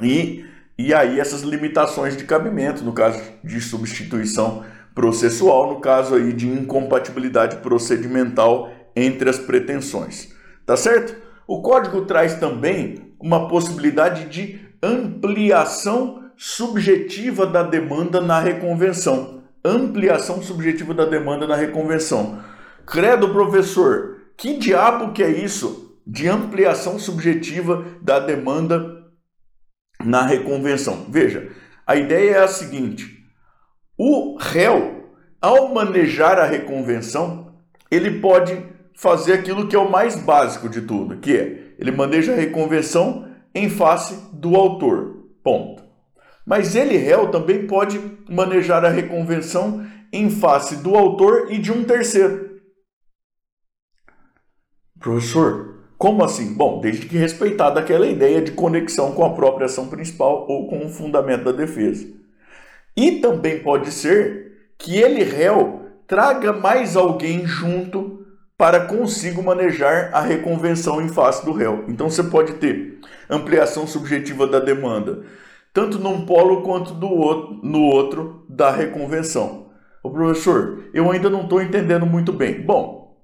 e 0.00 0.44
e 0.78 0.94
aí 0.94 1.20
essas 1.20 1.42
limitações 1.42 2.16
de 2.16 2.24
cabimento, 2.24 2.82
no 2.82 2.92
caso 2.92 3.22
de 3.44 3.60
substituição 3.60 4.64
processual, 4.94 5.72
no 5.72 5.80
caso 5.80 6.14
aí 6.14 6.32
de 6.32 6.48
incompatibilidade 6.48 7.56
procedimental 7.56 8.70
entre 8.96 9.28
as 9.28 9.38
pretensões. 9.38 10.34
Tá 10.66 10.76
certo? 10.76 11.14
O 11.46 11.60
código 11.60 12.04
traz 12.04 12.34
também 12.34 13.14
uma 13.20 13.48
possibilidade 13.48 14.26
de 14.26 14.60
ampliação 14.82 16.21
subjetiva 16.44 17.46
da 17.46 17.62
demanda 17.62 18.20
na 18.20 18.40
reconvenção. 18.40 19.44
Ampliação 19.64 20.42
subjetiva 20.42 20.92
da 20.92 21.04
demanda 21.04 21.46
na 21.46 21.54
reconvenção. 21.54 22.42
Credo, 22.84 23.28
professor, 23.28 24.16
que 24.36 24.58
diabo 24.58 25.12
que 25.12 25.22
é 25.22 25.28
isso 25.30 25.96
de 26.04 26.26
ampliação 26.26 26.98
subjetiva 26.98 27.84
da 28.02 28.18
demanda 28.18 29.04
na 30.04 30.26
reconvenção. 30.26 31.06
Veja, 31.08 31.48
a 31.86 31.94
ideia 31.94 32.32
é 32.32 32.42
a 32.42 32.48
seguinte: 32.48 33.24
o 33.96 34.36
réu, 34.36 35.12
ao 35.40 35.72
manejar 35.72 36.40
a 36.40 36.44
reconvenção, 36.44 37.54
ele 37.88 38.18
pode 38.18 38.60
fazer 38.96 39.34
aquilo 39.34 39.68
que 39.68 39.76
é 39.76 39.78
o 39.78 39.88
mais 39.88 40.16
básico 40.16 40.68
de 40.68 40.80
tudo, 40.80 41.18
que 41.18 41.36
é 41.36 41.74
ele 41.78 41.92
maneja 41.92 42.32
a 42.32 42.36
reconvenção 42.36 43.28
em 43.54 43.70
face 43.70 44.28
do 44.32 44.56
autor. 44.56 45.28
Ponto. 45.40 45.81
Mas 46.46 46.74
ele, 46.74 46.96
réu, 46.96 47.30
também 47.30 47.66
pode 47.66 48.00
manejar 48.28 48.84
a 48.84 48.88
reconvenção 48.88 49.86
em 50.12 50.28
face 50.28 50.76
do 50.76 50.94
autor 50.96 51.52
e 51.52 51.58
de 51.58 51.72
um 51.72 51.84
terceiro. 51.84 52.60
Professor, 54.98 55.72
como 55.96 56.24
assim? 56.24 56.54
Bom, 56.54 56.80
desde 56.80 57.06
que 57.06 57.16
respeitada 57.16 57.80
aquela 57.80 58.06
ideia 58.06 58.40
de 58.40 58.52
conexão 58.52 59.12
com 59.12 59.24
a 59.24 59.34
própria 59.34 59.66
ação 59.66 59.88
principal 59.88 60.46
ou 60.48 60.68
com 60.68 60.84
o 60.84 60.88
fundamento 60.88 61.44
da 61.44 61.52
defesa. 61.52 62.06
E 62.96 63.20
também 63.20 63.62
pode 63.62 63.90
ser 63.90 64.72
que 64.78 64.96
ele, 64.98 65.22
réu, 65.22 65.82
traga 66.06 66.52
mais 66.52 66.96
alguém 66.96 67.46
junto 67.46 68.26
para 68.58 68.86
consigo 68.86 69.42
manejar 69.42 70.10
a 70.12 70.20
reconvenção 70.20 71.00
em 71.00 71.08
face 71.08 71.44
do 71.44 71.52
réu. 71.52 71.84
Então 71.88 72.10
você 72.10 72.22
pode 72.22 72.54
ter 72.54 72.98
ampliação 73.30 73.86
subjetiva 73.86 74.46
da 74.46 74.60
demanda, 74.60 75.24
tanto 75.72 75.98
num 75.98 76.26
polo 76.26 76.62
quanto 76.62 76.92
do 76.92 77.08
outro, 77.08 77.60
no 77.62 77.80
outro 77.80 78.44
da 78.48 78.70
reconvenção. 78.70 79.70
O 80.02 80.10
professor, 80.10 80.90
eu 80.92 81.10
ainda 81.10 81.30
não 81.30 81.42
estou 81.42 81.62
entendendo 81.62 82.04
muito 82.04 82.32
bem. 82.32 82.60
Bom, 82.60 83.16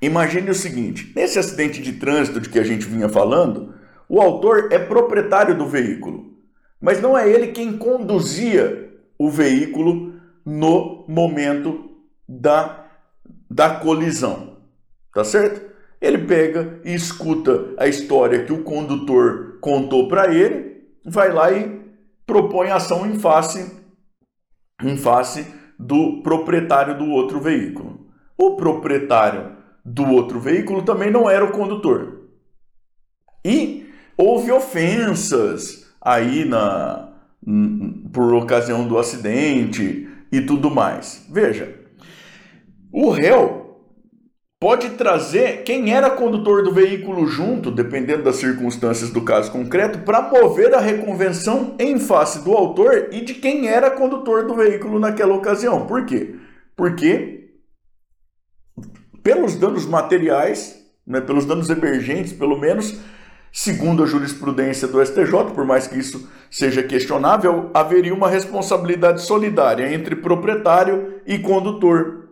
imagine 0.00 0.50
o 0.50 0.54
seguinte: 0.54 1.12
nesse 1.14 1.38
acidente 1.38 1.82
de 1.82 1.94
trânsito 1.94 2.40
de 2.40 2.48
que 2.48 2.58
a 2.58 2.64
gente 2.64 2.86
vinha 2.86 3.08
falando, 3.08 3.74
o 4.08 4.20
autor 4.20 4.68
é 4.72 4.78
proprietário 4.78 5.56
do 5.56 5.66
veículo, 5.66 6.38
mas 6.80 7.00
não 7.00 7.18
é 7.18 7.28
ele 7.28 7.48
quem 7.48 7.76
conduzia 7.76 8.94
o 9.18 9.28
veículo 9.28 10.14
no 10.46 11.04
momento 11.08 11.90
da, 12.26 12.86
da 13.50 13.70
colisão. 13.70 14.56
Tá 15.12 15.24
certo? 15.24 15.68
Ele 16.00 16.18
pega 16.18 16.80
e 16.84 16.94
escuta 16.94 17.74
a 17.76 17.88
história 17.88 18.44
que 18.44 18.52
o 18.52 18.62
condutor 18.62 19.58
contou 19.60 20.06
para 20.06 20.32
ele, 20.32 20.77
vai 21.08 21.32
lá 21.32 21.50
e 21.52 21.80
propõe 22.26 22.70
ação 22.70 23.06
em 23.06 23.18
face 23.18 23.76
em 24.82 24.96
face 24.96 25.46
do 25.78 26.22
proprietário 26.22 26.96
do 26.96 27.06
outro 27.06 27.40
veículo. 27.40 28.08
O 28.36 28.56
proprietário 28.56 29.56
do 29.84 30.06
outro 30.06 30.38
veículo 30.38 30.82
também 30.82 31.10
não 31.10 31.28
era 31.28 31.44
o 31.44 31.50
condutor. 31.50 32.28
E 33.44 33.88
houve 34.16 34.52
ofensas 34.52 35.92
aí 36.00 36.44
na 36.44 37.06
por 38.12 38.34
ocasião 38.34 38.86
do 38.86 38.98
acidente 38.98 40.08
e 40.30 40.40
tudo 40.40 40.70
mais. 40.70 41.26
Veja, 41.30 41.74
o 42.92 43.10
réu 43.10 43.67
pode 44.60 44.90
trazer 44.90 45.62
quem 45.62 45.94
era 45.94 46.10
condutor 46.10 46.64
do 46.64 46.72
veículo 46.72 47.26
junto, 47.28 47.70
dependendo 47.70 48.24
das 48.24 48.36
circunstâncias 48.36 49.10
do 49.10 49.22
caso 49.22 49.52
concreto, 49.52 50.00
para 50.00 50.22
mover 50.22 50.74
a 50.74 50.80
reconvenção 50.80 51.76
em 51.78 51.98
face 51.98 52.42
do 52.42 52.52
autor 52.52 53.08
e 53.12 53.20
de 53.20 53.34
quem 53.34 53.68
era 53.68 53.90
condutor 53.90 54.46
do 54.46 54.54
veículo 54.54 54.98
naquela 54.98 55.34
ocasião. 55.34 55.86
Por 55.86 56.04
quê? 56.04 56.34
Porque 56.74 57.50
pelos 59.22 59.54
danos 59.54 59.86
materiais, 59.86 60.84
né, 61.06 61.20
pelos 61.20 61.44
danos 61.44 61.70
emergentes, 61.70 62.32
pelo 62.32 62.58
menos, 62.58 62.98
segundo 63.52 64.02
a 64.02 64.06
jurisprudência 64.06 64.88
do 64.88 65.04
STJ, 65.04 65.52
por 65.54 65.64
mais 65.64 65.86
que 65.86 65.98
isso 65.98 66.28
seja 66.50 66.82
questionável, 66.82 67.70
haveria 67.72 68.14
uma 68.14 68.28
responsabilidade 68.28 69.22
solidária 69.22 69.92
entre 69.92 70.16
proprietário 70.16 71.20
e 71.24 71.38
condutor 71.38 72.30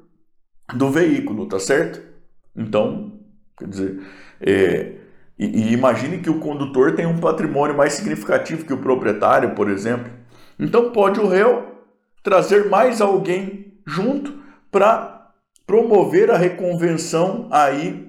do 0.74 0.90
veículo, 0.90 1.46
tá 1.46 1.60
certo? 1.60 2.15
Então, 2.56 3.12
quer 3.58 3.68
dizer, 3.68 4.00
é, 4.40 4.92
e, 5.38 5.46
e 5.46 5.72
imagine 5.72 6.18
que 6.18 6.30
o 6.30 6.40
condutor 6.40 6.94
tem 6.94 7.06
um 7.06 7.18
patrimônio 7.18 7.76
mais 7.76 7.92
significativo 7.92 8.64
que 8.64 8.72
o 8.72 8.78
proprietário, 8.78 9.54
por 9.54 9.68
exemplo. 9.68 10.10
Então, 10.58 10.90
pode 10.90 11.20
o 11.20 11.28
réu 11.28 11.76
trazer 12.22 12.68
mais 12.68 13.00
alguém 13.00 13.74
junto 13.86 14.40
para 14.70 15.32
promover 15.66 16.30
a 16.30 16.36
reconvenção 16.36 17.48
aí 17.50 18.06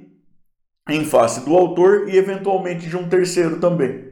em 0.89 1.03
face 1.03 1.43
do 1.43 1.55
autor 1.55 2.07
e 2.07 2.17
eventualmente 2.17 2.87
de 2.87 2.95
um 2.95 3.09
terceiro 3.09 3.59
também. 3.59 4.07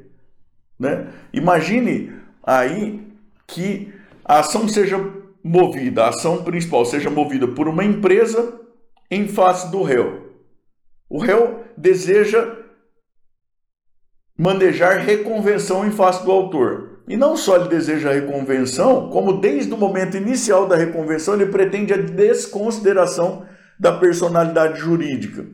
Né? 0.77 1.07
Imagine 1.31 2.11
aí 2.43 3.07
que 3.47 3.93
a 4.23 4.39
ação 4.39 4.67
seja 4.67 4.99
movida, 5.43 6.03
a 6.03 6.09
ação 6.09 6.43
principal 6.43 6.83
seja 6.85 7.09
movida 7.09 7.47
por 7.47 7.67
uma 7.67 7.83
empresa 7.83 8.59
em 9.09 9.27
face 9.27 9.71
do 9.71 9.83
réu. 9.83 10.24
O 11.09 11.19
réu 11.19 11.63
deseja 11.77 12.55
manejar 14.37 14.99
reconvenção 14.99 15.87
em 15.87 15.91
face 15.91 16.23
do 16.23 16.31
autor. 16.31 17.03
E 17.07 17.15
não 17.15 17.37
só 17.37 17.57
ele 17.57 17.69
deseja 17.69 18.11
reconvenção, 18.11 19.09
como 19.09 19.39
desde 19.39 19.71
o 19.73 19.77
momento 19.77 20.17
inicial 20.17 20.67
da 20.67 20.75
reconvenção 20.75 21.35
ele 21.35 21.45
pretende 21.45 21.93
a 21.93 21.97
desconsideração 21.97 23.45
da 23.79 23.91
personalidade 23.91 24.79
jurídica, 24.79 25.45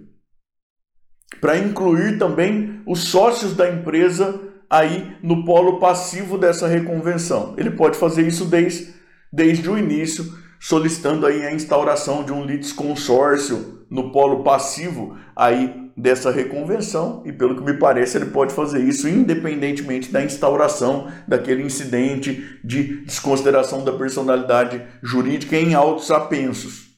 para 1.42 1.58
incluir 1.58 2.18
também 2.18 2.82
os 2.86 3.06
sócios 3.06 3.56
da 3.56 3.70
empresa 3.70 4.40
aí 4.70 5.18
no 5.22 5.44
polo 5.44 5.80
passivo 5.80 6.38
dessa 6.38 6.68
reconvenção. 6.68 7.54
Ele 7.58 7.72
pode 7.72 7.98
fazer 7.98 8.26
isso 8.26 8.46
desde, 8.46 8.94
desde 9.34 9.70
o 9.70 9.78
início 9.78 10.24
solicitando 10.62 11.26
aí 11.26 11.44
a 11.44 11.52
instauração 11.52 12.24
de 12.24 12.32
um 12.32 12.46
litisconsórcio 12.46 13.84
no 13.90 14.12
polo 14.12 14.44
passivo 14.44 15.18
aí 15.36 15.92
dessa 15.98 16.30
reconvenção 16.32 17.24
e 17.26 17.34
pelo 17.34 17.56
que 17.56 17.64
me 17.64 17.78
parece 17.78 18.16
ele 18.16 18.28
pode 18.28 18.54
fazer 18.54 18.80
isso 18.80 19.10
independentemente 19.10 20.12
da 20.12 20.24
instauração 20.24 21.12
daquele 21.28 21.64
incidente 21.64 22.60
de 22.64 23.04
desconsideração 23.04 23.84
da 23.84 23.92
personalidade 23.92 24.86
jurídica 25.02 25.58
em 25.58 25.74
autos 25.74 26.12
apensos. 26.12 26.92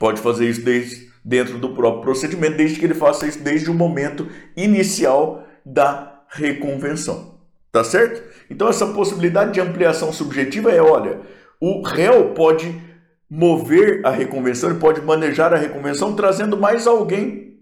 Pode 0.00 0.20
fazer 0.20 0.48
isso 0.50 0.62
desde, 0.62 1.08
dentro 1.24 1.58
do 1.58 1.72
próprio 1.72 2.02
procedimento, 2.02 2.56
desde 2.56 2.80
que 2.80 2.84
ele 2.84 2.94
faça 2.94 3.28
isso 3.28 3.42
desde 3.42 3.70
o 3.70 3.74
momento 3.74 4.28
inicial 4.56 5.46
da 5.64 6.20
reconvenção. 6.28 7.36
Tá 7.70 7.84
certo? 7.84 8.22
Então 8.50 8.68
essa 8.68 8.86
possibilidade 8.88 9.52
de 9.52 9.60
ampliação 9.60 10.12
subjetiva 10.12 10.72
é, 10.72 10.80
olha, 10.80 11.20
o 11.60 11.82
réu 11.82 12.34
pode 12.34 12.80
mover 13.28 14.04
a 14.04 14.10
reconvenção, 14.10 14.70
ele 14.70 14.78
pode 14.78 15.00
manejar 15.00 15.52
a 15.52 15.56
reconvenção 15.56 16.14
trazendo 16.14 16.56
mais 16.56 16.86
alguém 16.86 17.56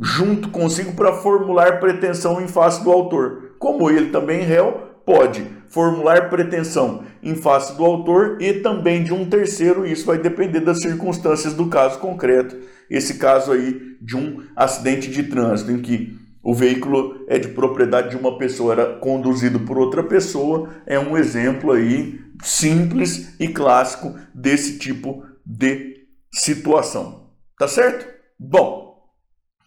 junto 0.00 0.48
consigo 0.48 0.92
para 0.94 1.12
formular 1.12 1.78
pretensão 1.78 2.40
em 2.40 2.48
face 2.48 2.82
do 2.82 2.90
autor. 2.90 3.54
Como 3.58 3.90
ele 3.90 4.10
também 4.10 4.40
réu 4.40 4.88
pode 5.04 5.44
formular 5.68 6.30
pretensão 6.30 7.04
em 7.22 7.34
face 7.34 7.76
do 7.76 7.84
autor 7.84 8.40
e 8.40 8.54
também 8.54 9.04
de 9.04 9.12
um 9.12 9.28
terceiro, 9.28 9.86
isso 9.86 10.06
vai 10.06 10.18
depender 10.18 10.60
das 10.60 10.80
circunstâncias 10.80 11.54
do 11.54 11.66
caso 11.68 11.98
concreto. 11.98 12.56
Esse 12.88 13.18
caso 13.18 13.52
aí 13.52 13.96
de 14.00 14.16
um 14.16 14.42
acidente 14.56 15.10
de 15.10 15.24
trânsito 15.24 15.70
em 15.70 15.80
que 15.80 16.18
o 16.42 16.54
veículo 16.54 17.24
é 17.28 17.38
de 17.38 17.48
propriedade 17.48 18.10
de 18.10 18.16
uma 18.16 18.38
pessoa, 18.38 18.72
era 18.72 18.86
conduzido 18.94 19.60
por 19.60 19.78
outra 19.78 20.02
pessoa, 20.02 20.70
é 20.86 20.98
um 20.98 21.16
exemplo 21.16 21.70
aí 21.70 22.18
simples 22.42 23.34
e 23.38 23.48
clássico 23.48 24.18
desse 24.34 24.78
tipo 24.78 25.24
de 25.44 26.06
situação. 26.32 27.30
Tá 27.58 27.68
certo? 27.68 28.06
Bom, 28.38 28.90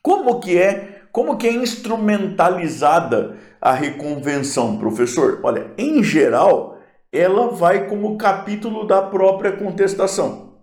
como 0.01 0.39
que 0.39 0.57
é, 0.57 1.03
como 1.11 1.37
que 1.37 1.47
é 1.47 1.53
instrumentalizada 1.53 3.37
a 3.61 3.71
reconvenção, 3.71 4.77
professor? 4.77 5.39
Olha, 5.43 5.71
em 5.77 6.03
geral, 6.03 6.79
ela 7.11 7.49
vai 7.49 7.87
como 7.87 8.17
capítulo 8.17 8.87
da 8.87 9.01
própria 9.01 9.51
contestação. 9.51 10.55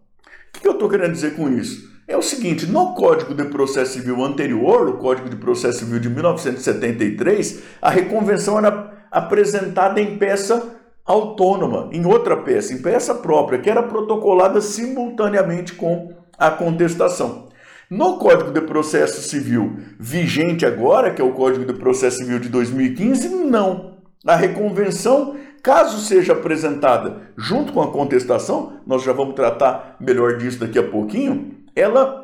O 0.54 0.60
que 0.60 0.66
eu 0.66 0.72
estou 0.72 0.88
querendo 0.88 1.12
dizer 1.12 1.36
com 1.36 1.48
isso? 1.48 1.88
É 2.08 2.16
o 2.16 2.22
seguinte, 2.22 2.66
no 2.66 2.92
Código 2.94 3.32
de 3.32 3.44
Processo 3.44 3.92
Civil 3.92 4.24
anterior, 4.24 4.88
o 4.88 4.98
Código 4.98 5.30
de 5.30 5.36
Processo 5.36 5.78
Civil 5.78 6.00
de 6.00 6.10
1973, 6.10 7.62
a 7.80 7.88
reconvenção 7.88 8.58
era 8.58 9.06
apresentada 9.12 10.00
em 10.00 10.18
peça 10.18 10.79
autônoma, 11.10 11.88
em 11.90 12.06
outra 12.06 12.36
peça, 12.36 12.72
em 12.72 12.80
peça 12.80 13.14
própria, 13.14 13.58
que 13.58 13.68
era 13.68 13.82
protocolada 13.82 14.60
simultaneamente 14.60 15.74
com 15.74 16.12
a 16.38 16.50
contestação. 16.50 17.48
No 17.90 18.18
Código 18.18 18.52
de 18.52 18.60
Processo 18.60 19.20
Civil 19.28 19.76
vigente 19.98 20.64
agora, 20.64 21.12
que 21.12 21.20
é 21.20 21.24
o 21.24 21.32
Código 21.32 21.64
de 21.64 21.72
Processo 21.72 22.18
Civil 22.18 22.38
de 22.38 22.48
2015, 22.48 23.28
não. 23.28 23.98
A 24.24 24.36
reconvenção, 24.36 25.34
caso 25.60 25.98
seja 25.98 26.34
apresentada 26.34 27.22
junto 27.36 27.72
com 27.72 27.82
a 27.82 27.90
contestação, 27.90 28.74
nós 28.86 29.02
já 29.02 29.12
vamos 29.12 29.34
tratar 29.34 29.96
melhor 29.98 30.36
disso 30.36 30.60
daqui 30.60 30.78
a 30.78 30.88
pouquinho, 30.88 31.56
ela 31.74 32.20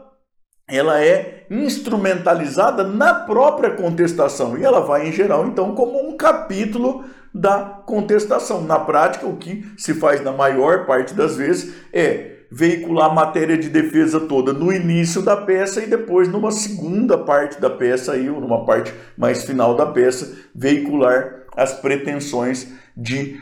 ela 0.69 1.01
é 1.01 1.47
instrumentalizada 1.49 2.83
na 2.83 3.15
própria 3.15 3.71
contestação 3.71 4.59
e 4.59 4.65
ela 4.65 4.81
vai 4.81 5.09
em 5.09 5.13
geral 5.13 5.47
então 5.47 5.77
como 5.77 6.09
um 6.09 6.17
capítulo 6.17 7.05
da 7.37 7.83
contestação. 7.85 8.63
Na 8.63 8.79
prática, 8.79 9.27
o 9.27 9.37
que 9.37 9.65
se 9.77 9.95
faz 9.95 10.23
na 10.23 10.33
maior 10.33 10.87
parte 10.87 11.13
das 11.13 11.37
vezes 11.37 11.75
é 11.93 12.33
veicular 12.51 13.11
a 13.11 13.15
matéria 13.15 13.59
de 13.59 13.69
defesa 13.69 14.21
toda 14.21 14.53
no 14.53 14.73
início 14.73 15.21
da 15.21 15.37
peça 15.37 15.83
e 15.83 15.87
depois 15.87 16.29
numa 16.29 16.51
segunda 16.51 17.19
parte 17.19 17.61
da 17.61 17.69
peça 17.69 18.13
aí, 18.13 18.31
ou 18.31 18.41
numa 18.41 18.65
parte 18.65 18.95
mais 19.19 19.45
final 19.45 19.77
da 19.77 19.85
peça, 19.85 20.35
veicular 20.55 21.43
as 21.55 21.75
pretensões 21.75 22.73
de 22.97 23.39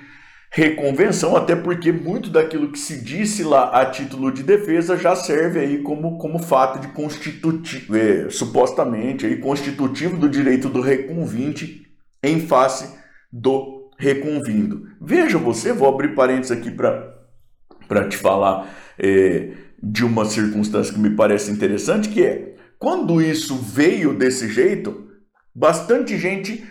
reconvenção, 0.51 1.37
até 1.37 1.55
porque 1.55 1.93
muito 1.93 2.31
daquilo 2.31 2.71
que 2.71 2.79
se 2.79 3.01
disse 3.01 3.43
lá 3.43 3.81
a 3.81 3.87
título 3.87 4.33
de 4.33 4.43
defesa 4.43 4.97
já 4.97 5.15
serve 5.15 5.61
aí 5.61 5.83
como, 5.83 6.17
como 6.17 6.39
fato 6.39 6.81
de 6.81 6.89
constitutivo, 6.89 7.97
é, 7.97 8.31
supostamente 8.31 9.27
aí, 9.27 9.37
constitutivo 9.37 10.17
do 10.17 10.29
direito 10.29 10.69
do 10.69 10.81
reconvinte 10.81 11.83
em 12.23 12.41
face 12.41 13.05
do 13.33 13.74
reconvindo. 14.05 14.87
Veja 15.01 15.39
você, 15.39 15.73
vou 15.73 15.89
abrir 15.89 16.15
parênteses 16.15 16.53
aqui 16.53 16.71
para 16.71 18.09
te 18.09 18.19
falar 18.19 18.69
é, 18.99 19.53
de 19.83 20.05
uma 20.05 20.27
circunstância 20.27 20.93
que 20.93 21.01
me 21.01 21.17
parece 21.17 21.51
interessante, 21.51 22.11
que 22.11 22.23
é 22.23 22.55
quando 22.79 23.23
isso 23.23 23.57
veio 23.57 24.13
desse 24.13 24.49
jeito, 24.49 25.09
bastante 25.55 26.19
gente 26.19 26.63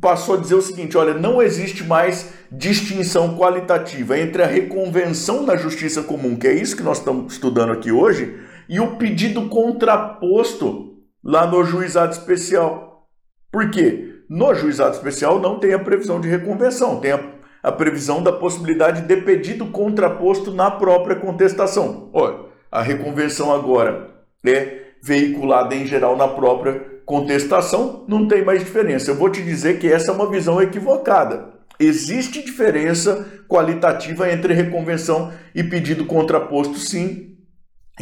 passou 0.00 0.36
a 0.36 0.40
dizer 0.40 0.56
o 0.56 0.62
seguinte: 0.62 0.96
olha, 0.96 1.14
não 1.14 1.40
existe 1.40 1.84
mais 1.84 2.32
distinção 2.50 3.36
qualitativa 3.36 4.18
entre 4.18 4.42
a 4.42 4.46
reconvenção 4.46 5.44
na 5.46 5.54
justiça 5.54 6.02
comum, 6.02 6.34
que 6.34 6.48
é 6.48 6.52
isso 6.52 6.76
que 6.76 6.82
nós 6.82 6.98
estamos 6.98 7.34
estudando 7.34 7.72
aqui 7.72 7.92
hoje, 7.92 8.36
e 8.68 8.80
o 8.80 8.96
pedido 8.96 9.48
contraposto 9.48 10.96
lá 11.22 11.46
no 11.46 11.64
juizado 11.64 12.12
especial. 12.12 13.08
Por 13.52 13.70
quê? 13.70 14.11
No 14.34 14.54
juizado 14.54 14.96
especial 14.96 15.38
não 15.38 15.58
tem 15.58 15.74
a 15.74 15.78
previsão 15.78 16.18
de 16.18 16.26
reconvenção, 16.26 16.98
tem 17.00 17.12
a, 17.12 17.20
a 17.62 17.70
previsão 17.70 18.22
da 18.22 18.32
possibilidade 18.32 19.02
de 19.02 19.16
pedido 19.18 19.66
contraposto 19.66 20.50
na 20.50 20.70
própria 20.70 21.16
contestação. 21.16 22.08
Olha, 22.14 22.38
a 22.70 22.80
reconvenção 22.80 23.52
agora 23.52 24.08
é 24.42 24.84
veiculada 25.02 25.74
em 25.74 25.84
geral 25.84 26.16
na 26.16 26.26
própria 26.26 26.80
contestação, 27.04 28.06
não 28.08 28.26
tem 28.26 28.42
mais 28.42 28.60
diferença. 28.60 29.10
Eu 29.10 29.16
vou 29.16 29.28
te 29.28 29.42
dizer 29.42 29.78
que 29.78 29.92
essa 29.92 30.10
é 30.10 30.14
uma 30.14 30.30
visão 30.30 30.62
equivocada. 30.62 31.50
Existe 31.78 32.42
diferença 32.42 33.44
qualitativa 33.46 34.32
entre 34.32 34.54
reconvenção 34.54 35.30
e 35.54 35.62
pedido 35.62 36.06
contraposto, 36.06 36.78
sim. 36.78 37.31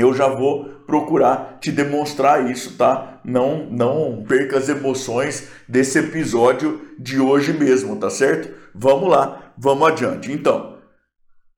Eu 0.01 0.15
já 0.15 0.29
vou 0.29 0.65
procurar 0.87 1.59
te 1.61 1.71
demonstrar 1.71 2.51
isso, 2.51 2.77
tá? 2.77 3.21
Não, 3.25 3.67
não 3.71 4.25
perca 4.27 4.57
as 4.57 4.69
emoções 4.69 5.49
desse 5.69 5.99
episódio 5.99 6.81
de 6.99 7.21
hoje 7.21 7.53
mesmo, 7.53 7.97
tá 7.97 8.09
certo? 8.09 8.53
Vamos 8.75 9.11
lá, 9.11 9.53
vamos 9.59 9.87
adiante. 9.87 10.33
Então, 10.33 10.79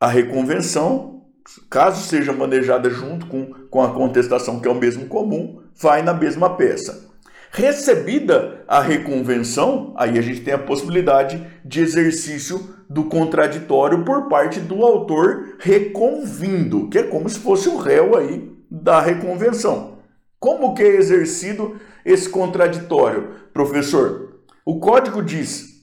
a 0.01 0.09
reconvenção, 0.09 1.23
caso 1.71 2.05
seja 2.05 2.33
manejada 2.33 2.91
junto 2.91 3.27
com, 3.27 3.47
com 3.71 3.83
a 3.83 3.93
contestação, 3.93 4.59
que 4.59 4.67
é 4.67 4.71
o 4.71 4.75
mesmo 4.75 5.07
comum, 5.07 5.63
vai 5.81 6.03
na 6.03 6.13
mesma 6.13 6.57
peça. 6.57 7.12
Recebida 7.55 8.65
a 8.67 8.81
reconvenção, 8.81 9.93
aí 9.99 10.19
a 10.19 10.23
gente 10.23 10.41
tem 10.41 10.55
a 10.55 10.59
possibilidade 10.59 11.47
de 11.63 11.83
exercício 11.83 12.75
do 12.89 13.05
contraditório 13.05 14.07
por 14.07 14.27
parte 14.27 14.59
do 14.59 14.83
autor 14.83 15.57
reconvindo, 15.59 16.89
que 16.89 16.97
é 16.97 17.03
como 17.03 17.29
se 17.29 17.39
fosse 17.39 17.69
o 17.69 17.77
réu 17.77 18.17
aí 18.17 18.51
da 18.71 19.03
reconvenção. 19.03 19.99
Como 20.41 20.75
que 20.75 20.83
é 20.83 20.97
exercido 20.97 21.77
esse 22.07 22.27
contraditório, 22.27 23.29
professor? 23.53 24.41
O 24.65 24.81
código 24.81 25.23
diz 25.23 25.83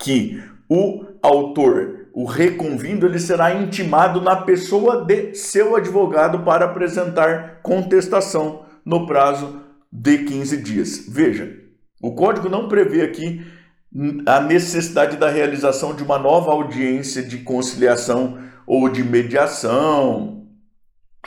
que 0.00 0.42
o 0.68 1.04
autor, 1.22 2.08
o 2.12 2.24
reconvindo, 2.24 3.06
ele 3.06 3.20
será 3.20 3.54
intimado 3.54 4.20
na 4.20 4.34
pessoa 4.34 5.04
de 5.04 5.32
seu 5.36 5.76
advogado 5.76 6.40
para 6.40 6.64
apresentar 6.64 7.60
contestação 7.62 8.64
no 8.84 9.06
prazo 9.06 9.62
de 9.92 10.18
15 10.18 10.56
dias. 10.56 11.04
Veja, 11.08 11.54
o 12.00 12.12
código 12.12 12.48
não 12.48 12.68
prevê 12.68 13.02
aqui 13.02 13.44
a 14.26 14.40
necessidade 14.40 15.18
da 15.18 15.28
realização 15.28 15.94
de 15.94 16.02
uma 16.02 16.18
nova 16.18 16.50
audiência 16.50 17.22
de 17.22 17.38
conciliação 17.38 18.38
ou 18.66 18.88
de 18.88 19.04
mediação 19.04 20.46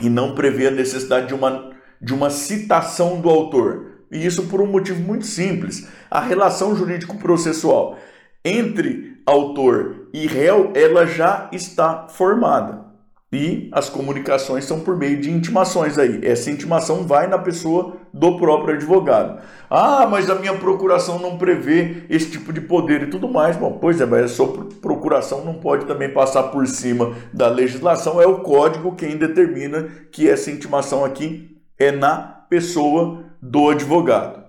e 0.02 0.10
não 0.10 0.34
prevê 0.34 0.68
a 0.68 0.72
necessidade 0.72 1.28
de 1.28 1.36
uma, 1.36 1.72
de 2.02 2.14
uma 2.14 2.30
citação 2.30 3.22
do 3.22 3.30
autor. 3.30 3.92
E 4.12 4.26
isso 4.26 4.48
por 4.48 4.62
um 4.62 4.68
motivo 4.68 5.02
muito 5.02 5.26
simples. 5.26 5.88
A 6.10 6.20
relação 6.20 6.76
jurídico-processual 6.76 7.98
entre 8.44 9.22
autor 9.26 10.08
e 10.14 10.28
réu, 10.28 10.72
ela 10.76 11.06
já 11.06 11.50
está 11.52 12.08
formada. 12.08 12.86
E 13.32 13.70
as 13.72 13.90
comunicações 13.90 14.66
são 14.66 14.80
por 14.80 14.96
meio 14.96 15.20
de 15.20 15.30
intimações 15.30 15.98
aí. 15.98 16.20
Essa 16.24 16.52
intimação 16.52 17.06
vai 17.06 17.28
na 17.28 17.38
pessoa 17.38 17.98
do 18.16 18.38
próprio 18.38 18.76
advogado. 18.76 19.42
Ah, 19.70 20.08
mas 20.10 20.30
a 20.30 20.36
minha 20.36 20.54
procuração 20.54 21.20
não 21.20 21.38
prevê 21.38 22.06
esse 22.10 22.32
tipo 22.32 22.54
de 22.54 22.62
poder 22.62 23.04
e 23.04 23.08
tudo 23.08 23.28
mais. 23.28 23.58
Bom, 23.58 23.78
pois 23.78 24.00
é, 24.00 24.06
mas 24.06 24.24
a 24.24 24.28
sua 24.30 24.70
procuração 24.82 25.44
não 25.44 25.56
pode 25.56 25.86
também 25.86 26.10
passar 26.10 26.44
por 26.44 26.66
cima 26.66 27.14
da 27.34 27.50
legislação. 27.50 28.22
É 28.22 28.26
o 28.26 28.40
código 28.40 28.96
quem 28.96 29.18
determina 29.18 29.90
que 30.14 30.30
essa 30.30 30.50
intimação 30.50 31.04
aqui 31.04 31.58
é 31.78 31.92
na 31.92 32.20
pessoa 32.50 33.26
do 33.42 33.70
advogado. 33.70 34.42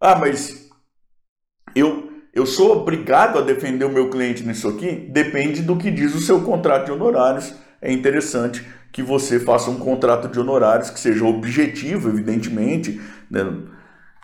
Ah, 0.00 0.16
mas 0.16 0.70
eu 1.76 2.10
eu 2.34 2.46
sou 2.46 2.78
obrigado 2.78 3.38
a 3.38 3.42
defender 3.42 3.84
o 3.84 3.92
meu 3.92 4.08
cliente 4.08 4.42
nisso 4.42 4.66
aqui? 4.66 4.90
Depende 4.90 5.60
do 5.60 5.76
que 5.76 5.90
diz 5.90 6.14
o 6.14 6.20
seu 6.20 6.40
contrato 6.40 6.86
de 6.86 6.92
honorários 6.92 7.54
é 7.82 7.92
interessante 7.92 8.64
que 8.92 9.02
você 9.02 9.40
faça 9.40 9.70
um 9.70 9.78
contrato 9.78 10.28
de 10.28 10.38
honorários 10.38 10.90
que 10.90 11.00
seja 11.00 11.24
objetivo, 11.24 12.10
evidentemente. 12.10 13.00
Né? 13.30 13.40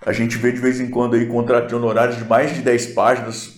A 0.05 0.13
gente 0.13 0.37
vê 0.37 0.53
de 0.53 0.61
vez 0.61 0.79
em 0.79 0.91
quando 0.91 1.17
aí 1.17 1.27
contrato 1.27 1.69
de 1.69 1.75
honorários 1.75 2.19
de 2.19 2.25
mais 2.25 2.55
de 2.55 2.61
10 2.61 2.89
páginas 2.89 3.57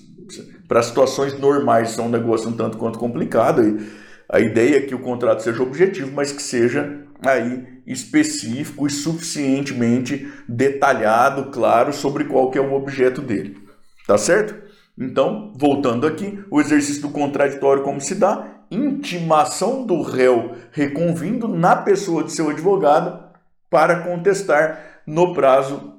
para 0.69 0.83
situações 0.83 1.37
normais, 1.37 1.91
são 1.91 2.07
um 2.07 2.11
negócio 2.11 2.49
um 2.49 2.53
tanto 2.53 2.79
quanto 2.79 2.99
complicado. 2.99 3.61
E 3.61 3.91
a 4.29 4.39
ideia 4.39 4.77
é 4.77 4.81
que 4.83 4.95
o 4.95 5.01
contrato 5.01 5.43
seja 5.43 5.61
objetivo, 5.61 6.13
mas 6.15 6.31
que 6.31 6.41
seja 6.41 7.01
aí 7.27 7.81
específico 7.85 8.87
e 8.87 8.91
suficientemente 8.91 10.33
detalhado, 10.49 11.51
claro, 11.51 11.93
sobre 11.93 12.25
qual 12.25 12.53
que 12.53 12.59
é 12.59 12.61
o 12.61 12.73
objeto 12.73 13.21
dele. 13.21 13.59
Tá 14.07 14.17
certo? 14.17 14.55
Então, 14.97 15.53
voltando 15.57 16.07
aqui, 16.07 16.39
o 16.49 16.61
exercício 16.61 17.03
do 17.03 17.11
contraditório 17.11 17.83
como 17.83 18.01
se 18.01 18.15
dá? 18.15 18.60
Intimação 18.71 19.85
do 19.85 20.03
réu 20.03 20.53
reconvindo 20.71 21.49
na 21.49 21.75
pessoa 21.75 22.23
de 22.23 22.33
seu 22.33 22.51
advogado 22.51 23.25
para 23.69 24.01
contestar 24.01 25.03
no 25.07 25.35
prazo 25.35 25.95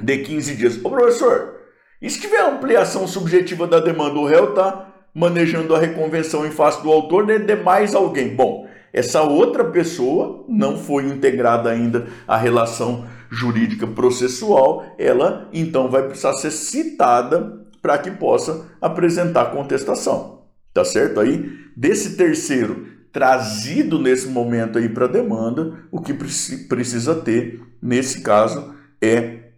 de 0.00 0.18
15 0.18 0.56
dias. 0.56 0.84
Ô 0.84 0.90
professor, 0.90 1.60
e 2.00 2.10
se 2.10 2.20
tiver 2.20 2.40
ampliação 2.40 3.06
subjetiva 3.06 3.66
da 3.66 3.78
demanda, 3.78 4.18
o 4.18 4.26
réu 4.26 4.50
está 4.50 4.88
manejando 5.14 5.74
a 5.74 5.78
reconvenção 5.78 6.46
em 6.46 6.50
face 6.50 6.82
do 6.82 6.90
autor 6.90 7.26
de, 7.26 7.38
de 7.38 7.54
mais 7.56 7.94
alguém. 7.94 8.34
Bom, 8.34 8.66
essa 8.92 9.22
outra 9.22 9.64
pessoa 9.64 10.44
não 10.48 10.76
foi 10.78 11.04
integrada 11.04 11.70
ainda 11.70 12.06
à 12.26 12.36
relação 12.36 13.06
jurídica 13.30 13.86
processual, 13.86 14.84
ela 14.98 15.48
então 15.52 15.88
vai 15.88 16.02
precisar 16.02 16.34
ser 16.34 16.50
citada 16.50 17.62
para 17.80 17.98
que 17.98 18.10
possa 18.10 18.66
apresentar 18.80 19.46
contestação. 19.46 20.41
Tá 20.72 20.84
certo 20.84 21.20
aí? 21.20 21.58
Desse 21.76 22.16
terceiro 22.16 22.86
trazido 23.12 23.98
nesse 23.98 24.26
momento 24.26 24.78
aí 24.78 24.88
para 24.88 25.06
demanda, 25.06 25.84
o 25.90 26.00
que 26.00 26.14
precisa 26.14 27.14
ter 27.14 27.60
nesse 27.80 28.22
caso 28.22 28.74
é 29.00 29.50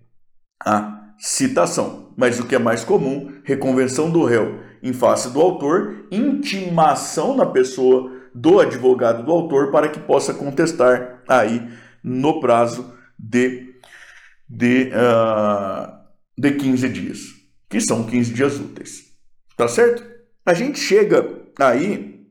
a 0.65 1.13
citação. 1.19 2.13
Mas 2.17 2.41
o 2.41 2.47
que 2.47 2.55
é 2.55 2.59
mais 2.59 2.85
comum, 2.85 3.33
reconvenção 3.45 4.11
do 4.11 4.25
réu 4.25 4.61
em 4.83 4.93
face 4.93 5.31
do 5.31 5.41
autor, 5.41 6.07
intimação 6.11 7.37
na 7.37 7.47
pessoa 7.47 8.13
do 8.35 8.61
advogado 8.61 9.25
do 9.25 9.31
autor 9.31 9.71
para 9.71 9.89
que 9.89 10.01
possa 10.01 10.35
contestar 10.35 11.23
aí 11.29 11.67
no 12.03 12.41
prazo 12.41 12.93
de, 13.19 13.75
de, 14.49 14.91
uh, 14.91 15.93
de 16.37 16.53
15 16.53 16.89
dias, 16.89 17.19
que 17.71 17.81
são 17.81 18.05
15 18.05 18.35
dias 18.35 18.59
úteis. 18.59 19.05
Tá 19.57 19.69
certo? 19.69 20.14
A 20.47 20.53
gente 20.53 20.79
chega 20.79 21.43
aí 21.59 22.27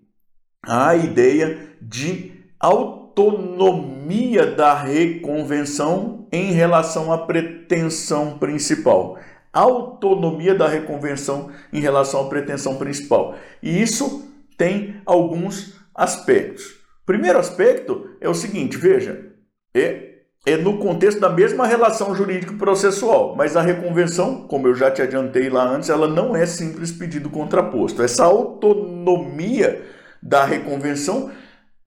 à 0.61 0.95
ideia 0.95 1.69
de 1.81 2.31
autonomia 2.59 4.45
da 4.45 4.75
reconvenção 4.75 6.27
em 6.31 6.51
relação 6.51 7.11
à 7.11 7.25
pretensão 7.25 8.37
principal. 8.37 9.17
Autonomia 9.51 10.53
da 10.53 10.67
reconvenção 10.67 11.51
em 11.71 11.79
relação 11.79 12.27
à 12.27 12.29
pretensão 12.29 12.77
principal. 12.77 13.35
E 13.61 13.81
isso 13.81 14.31
tem 14.57 15.01
alguns 15.05 15.79
aspectos. 15.93 16.79
Primeiro 17.05 17.39
aspecto 17.39 18.15
é 18.21 18.29
o 18.29 18.33
seguinte, 18.33 18.77
veja, 18.77 19.33
é 19.73 20.12
é 20.45 20.57
no 20.57 20.77
contexto 20.77 21.21
da 21.21 21.29
mesma 21.29 21.65
relação 21.65 22.13
jurídico-processual, 22.13 23.35
mas 23.35 23.55
a 23.55 23.61
reconvenção, 23.61 24.41
como 24.41 24.67
eu 24.67 24.75
já 24.75 24.91
te 24.91 25.01
adiantei 25.01 25.49
lá 25.49 25.63
antes, 25.63 25.89
ela 25.89 26.07
não 26.07 26.35
é 26.35 26.45
simples 26.45 26.91
pedido 26.91 27.29
contraposto. 27.29 28.03
Essa 28.03 28.25
autonomia 28.25 29.85
da 30.21 30.43
reconvenção 30.43 31.31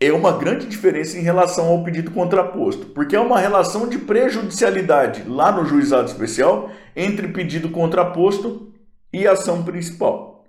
é 0.00 0.10
uma 0.12 0.32
grande 0.32 0.66
diferença 0.66 1.18
em 1.18 1.22
relação 1.22 1.66
ao 1.68 1.84
pedido 1.84 2.10
contraposto, 2.10 2.86
porque 2.86 3.14
é 3.16 3.20
uma 3.20 3.38
relação 3.38 3.88
de 3.88 3.98
prejudicialidade 3.98 5.24
lá 5.26 5.52
no 5.52 5.64
juizado 5.66 6.08
especial 6.08 6.70
entre 6.94 7.28
pedido 7.28 7.68
contraposto 7.70 8.72
e 9.12 9.26
ação 9.26 9.62
principal. 9.62 10.44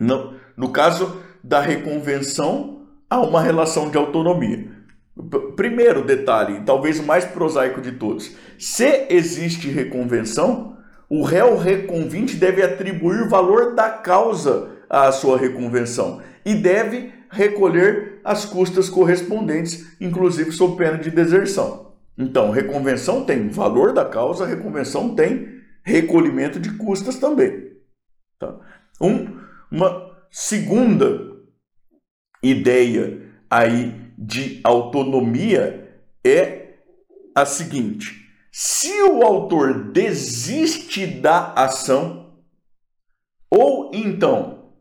No, 0.00 0.34
No 0.56 0.70
caso 0.70 1.22
da 1.42 1.60
reconvenção, 1.60 2.86
há 3.08 3.20
uma 3.20 3.40
relação 3.40 3.90
de 3.90 3.96
autonomia. 3.96 4.77
Primeiro 5.56 6.04
detalhe, 6.04 6.62
talvez 6.64 7.00
o 7.00 7.02
mais 7.02 7.24
prosaico 7.24 7.80
de 7.80 7.92
todos: 7.92 8.36
se 8.58 9.06
existe 9.10 9.68
reconvenção, 9.68 10.76
o 11.08 11.24
réu 11.24 11.56
reconvinte 11.56 12.36
deve 12.36 12.62
atribuir 12.62 13.28
valor 13.28 13.74
da 13.74 13.90
causa 13.90 14.70
à 14.88 15.10
sua 15.10 15.36
reconvenção 15.36 16.22
e 16.44 16.54
deve 16.54 17.12
recolher 17.30 18.20
as 18.24 18.44
custas 18.44 18.88
correspondentes, 18.88 19.96
inclusive 20.00 20.52
sob 20.52 20.76
pena 20.76 20.98
de 20.98 21.10
deserção. 21.10 21.94
Então, 22.16 22.50
reconvenção 22.50 23.24
tem 23.24 23.48
valor 23.48 23.92
da 23.92 24.04
causa, 24.04 24.46
reconvenção 24.46 25.14
tem 25.14 25.58
recolhimento 25.82 26.60
de 26.60 26.76
custas 26.76 27.16
também. 27.16 27.72
Tá? 28.38 28.58
Um, 29.00 29.38
uma 29.70 30.16
segunda 30.30 31.38
ideia 32.42 33.22
aí 33.50 33.97
de 34.18 34.60
autonomia 34.64 36.02
é 36.26 36.74
a 37.32 37.46
seguinte: 37.46 38.28
se 38.50 38.90
o 39.02 39.22
autor 39.22 39.92
desiste 39.92 41.06
da 41.06 41.52
ação, 41.52 42.34
ou 43.48 43.92
então, 43.94 44.72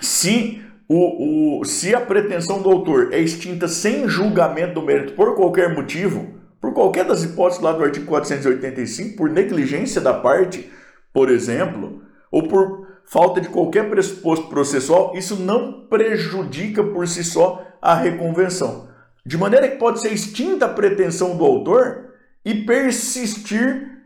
se, 0.00 0.64
o, 0.88 1.58
o, 1.60 1.64
se 1.64 1.94
a 1.94 2.00
pretensão 2.00 2.62
do 2.62 2.70
autor 2.70 3.12
é 3.12 3.18
extinta 3.18 3.68
sem 3.68 4.08
julgamento 4.08 4.74
do 4.74 4.82
mérito 4.82 5.12
por 5.12 5.36
qualquer 5.36 5.74
motivo, 5.74 6.40
por 6.58 6.72
qualquer 6.72 7.04
das 7.04 7.22
hipóteses 7.22 7.62
lá 7.62 7.72
do 7.72 7.84
artigo 7.84 8.06
485, 8.06 9.16
por 9.16 9.28
negligência 9.28 10.00
da 10.00 10.14
parte, 10.14 10.70
por 11.12 11.30
exemplo, 11.30 12.02
ou 12.32 12.48
por 12.48 12.89
falta 13.10 13.40
de 13.40 13.48
qualquer 13.48 13.90
pressuposto 13.90 14.46
processual, 14.46 15.16
isso 15.16 15.34
não 15.34 15.88
prejudica 15.88 16.82
por 16.84 17.08
si 17.08 17.24
só 17.24 17.66
a 17.82 17.92
reconvenção. 17.92 18.88
De 19.26 19.36
maneira 19.36 19.68
que 19.68 19.78
pode 19.78 20.00
ser 20.00 20.12
extinta 20.12 20.66
a 20.66 20.72
pretensão 20.72 21.36
do 21.36 21.44
autor 21.44 22.14
e 22.44 22.64
persistir 22.64 23.98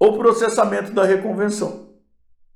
o 0.00 0.14
processamento 0.14 0.92
da 0.92 1.04
reconvenção. 1.04 1.90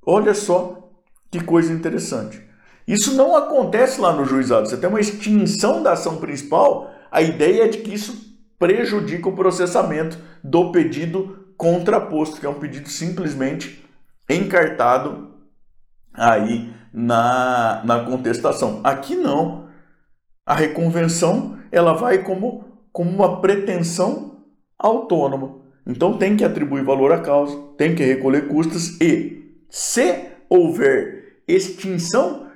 Olha 0.04 0.35
só 0.35 0.90
que 1.30 1.40
coisa 1.40 1.72
interessante. 1.72 2.42
Isso 2.88 3.14
não 3.14 3.37
acontece 3.37 4.00
lá 4.00 4.12
no 4.12 4.24
juizado. 4.24 4.68
Você 4.68 4.76
tem 4.76 4.88
uma 4.88 5.00
extinção 5.00 5.80
da 5.80 5.92
ação 5.92 6.16
principal, 6.16 6.90
a 7.11 7.22
ideia 7.22 7.64
é 7.64 7.68
de 7.68 7.78
que 7.78 7.94
isso 7.94 8.37
prejudica 8.59 9.28
o 9.28 9.37
processamento 9.37 10.18
do 10.42 10.72
pedido 10.72 11.54
contraposto, 11.57 12.40
que 12.40 12.46
é 12.46 12.48
um 12.48 12.59
pedido 12.59 12.88
simplesmente 12.88 13.85
encartado 14.28 15.33
aí 16.14 16.72
na, 16.92 17.83
na 17.85 18.05
contestação. 18.05 18.81
Aqui 18.85 19.16
não. 19.16 19.64
A 20.46 20.55
reconvenção 20.55 21.59
ela 21.72 21.92
vai 21.94 22.18
como, 22.18 22.64
como 22.92 23.11
uma 23.11 23.40
pretensão 23.40 24.44
autônoma. 24.79 25.57
Então 25.87 26.16
tem 26.16 26.37
que 26.37 26.44
atribuir 26.44 26.85
valor 26.85 27.12
à 27.12 27.20
causa, 27.20 27.57
tem 27.77 27.94
que 27.94 28.05
recolher 28.05 28.48
custas 28.48 28.98
e, 29.00 29.61
se 29.68 30.29
houver 30.48 31.42
extinção 31.46 32.46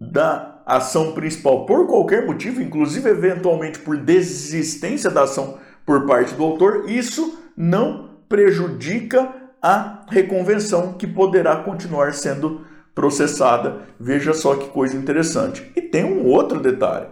da 0.00 0.62
ação 0.66 1.12
principal 1.12 1.64
por 1.64 1.86
qualquer 1.86 2.26
motivo, 2.26 2.60
inclusive 2.60 3.08
eventualmente 3.08 3.78
por 3.78 3.96
desistência 3.96 5.10
da 5.10 5.22
ação 5.22 5.58
por 5.86 6.06
parte 6.06 6.34
do 6.34 6.44
autor, 6.44 6.88
isso 6.88 7.38
não 7.56 8.10
prejudica 8.28 9.34
a 9.62 10.06
reconvenção 10.08 10.94
que 10.94 11.06
poderá 11.06 11.56
continuar 11.56 12.14
sendo 12.14 12.64
processada. 12.94 13.86
Veja 13.98 14.32
só 14.32 14.56
que 14.56 14.68
coisa 14.68 14.96
interessante. 14.96 15.70
E 15.76 15.82
tem 15.82 16.04
um 16.04 16.26
outro 16.26 16.60
detalhe. 16.60 17.08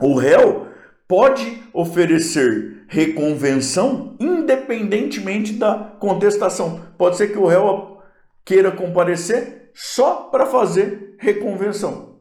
O 0.00 0.14
réu 0.14 0.68
pode 1.08 1.62
oferecer 1.72 2.84
reconvenção 2.88 4.16
independentemente 4.20 5.52
da 5.52 5.96
contestação. 5.98 6.86
Pode 6.98 7.16
ser 7.16 7.28
que 7.28 7.38
o 7.38 7.46
réu 7.46 7.98
queira 8.44 8.70
comparecer 8.70 9.70
só 9.74 10.24
para 10.30 10.46
fazer 10.46 11.16
reconvenção. 11.18 12.20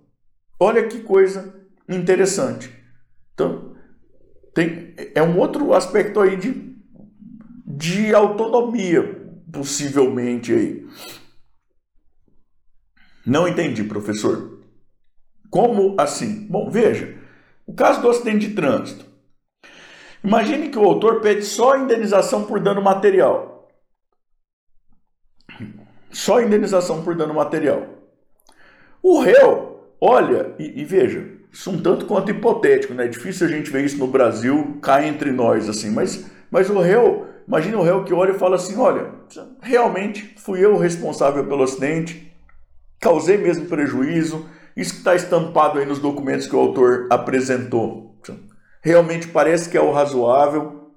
Olha 0.60 0.88
que 0.88 1.00
coisa 1.00 1.54
interessante. 1.88 2.74
Então, 3.34 3.76
tem, 4.54 4.96
é 5.14 5.22
um 5.22 5.38
outro 5.38 5.74
aspecto 5.74 6.20
aí 6.20 6.38
de, 6.38 6.76
de 7.66 8.16
autonomia, 8.16 9.22
possivelmente 9.52 10.54
aí. 10.54 10.86
Não 13.26 13.48
entendi, 13.48 13.84
professor. 13.84 14.60
Como 15.50 15.96
assim? 16.00 16.46
Bom, 16.48 16.70
veja, 16.70 17.18
o 17.66 17.74
caso 17.74 18.02
do 18.02 18.10
acidente 18.10 18.48
de 18.48 18.56
trânsito. 18.56 19.06
Imagine 20.24 20.70
que 20.70 20.78
o 20.78 20.84
autor 20.84 21.22
pede 21.22 21.44
só 21.44 21.78
indenização 21.78 22.46
por 22.46 22.60
dano 22.60 22.82
material. 22.82 23.70
Só 26.12 26.42
indenização 26.42 27.04
por 27.04 27.16
dano 27.16 27.34
material. 27.34 27.88
O 29.02 29.20
réu, 29.20 29.92
olha, 30.00 30.56
e, 30.58 30.82
e 30.82 30.86
veja, 30.86 31.36
isso 31.52 31.70
um 31.70 31.82
tanto 31.82 32.06
quanto 32.06 32.32
hipotético, 32.32 32.94
né? 32.94 33.06
É 33.06 33.08
difícil 33.08 33.48
a 33.48 33.50
gente 33.50 33.70
ver 33.70 33.86
isso 33.86 33.98
no 33.98 34.08
Brasil, 34.08 34.78
cá 34.82 35.06
entre 35.06 35.32
nós, 35.32 35.70
assim, 35.70 35.92
mas, 35.92 36.30
mas 36.50 36.70
o 36.70 36.80
réu, 36.80 37.28
imagine 37.48 37.76
o 37.76 37.82
réu 37.82 38.04
que 38.04 38.14
olha 38.14 38.32
e 38.32 38.40
fala 38.40 38.56
assim: 38.56 38.78
olha, 38.78 39.12
realmente 39.62 40.36
fui 40.40 40.64
eu 40.64 40.74
o 40.74 40.78
responsável 40.78 41.46
pelo 41.46 41.64
acidente, 41.64 42.35
causei 43.06 43.38
mesmo 43.38 43.68
prejuízo, 43.68 44.50
isso 44.76 44.94
que 44.94 44.98
está 44.98 45.14
estampado 45.14 45.78
aí 45.78 45.86
nos 45.86 46.00
documentos 46.00 46.48
que 46.48 46.56
o 46.56 46.60
autor 46.60 47.08
apresentou. 47.12 48.20
Realmente 48.82 49.28
parece 49.28 49.70
que 49.70 49.78
é 49.78 49.82
o 49.82 49.92
razoável, 49.92 50.92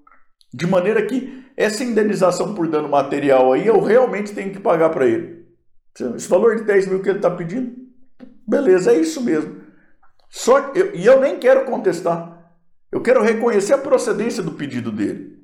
de 0.53 0.66
maneira 0.66 1.05
que 1.05 1.44
essa 1.55 1.85
indenização 1.85 2.55
por 2.55 2.66
dano 2.66 2.88
material 2.88 3.53
aí 3.53 3.66
eu 3.66 3.79
realmente 3.83 4.33
tenho 4.33 4.51
que 4.51 4.59
pagar 4.59 4.88
para 4.88 5.07
ele. 5.07 5.47
Esse 6.16 6.29
valor 6.29 6.57
de 6.57 6.64
10 6.64 6.87
mil 6.87 7.03
que 7.03 7.11
ele 7.11 7.18
está 7.18 7.31
pedindo, 7.31 7.77
beleza, 8.47 8.92
é 8.92 8.99
isso 8.99 9.23
mesmo. 9.23 9.61
Só 10.31 10.73
eu, 10.75 10.94
e 10.94 11.05
eu 11.05 11.21
nem 11.21 11.38
quero 11.38 11.66
contestar. 11.66 12.55
Eu 12.90 13.03
quero 13.03 13.23
reconhecer 13.23 13.75
a 13.75 13.79
procedência 13.79 14.42
do 14.42 14.53
pedido 14.53 14.90
dele. 14.90 15.38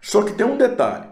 Só 0.00 0.22
que 0.22 0.32
tem 0.32 0.46
um 0.46 0.56
detalhe. 0.56 1.08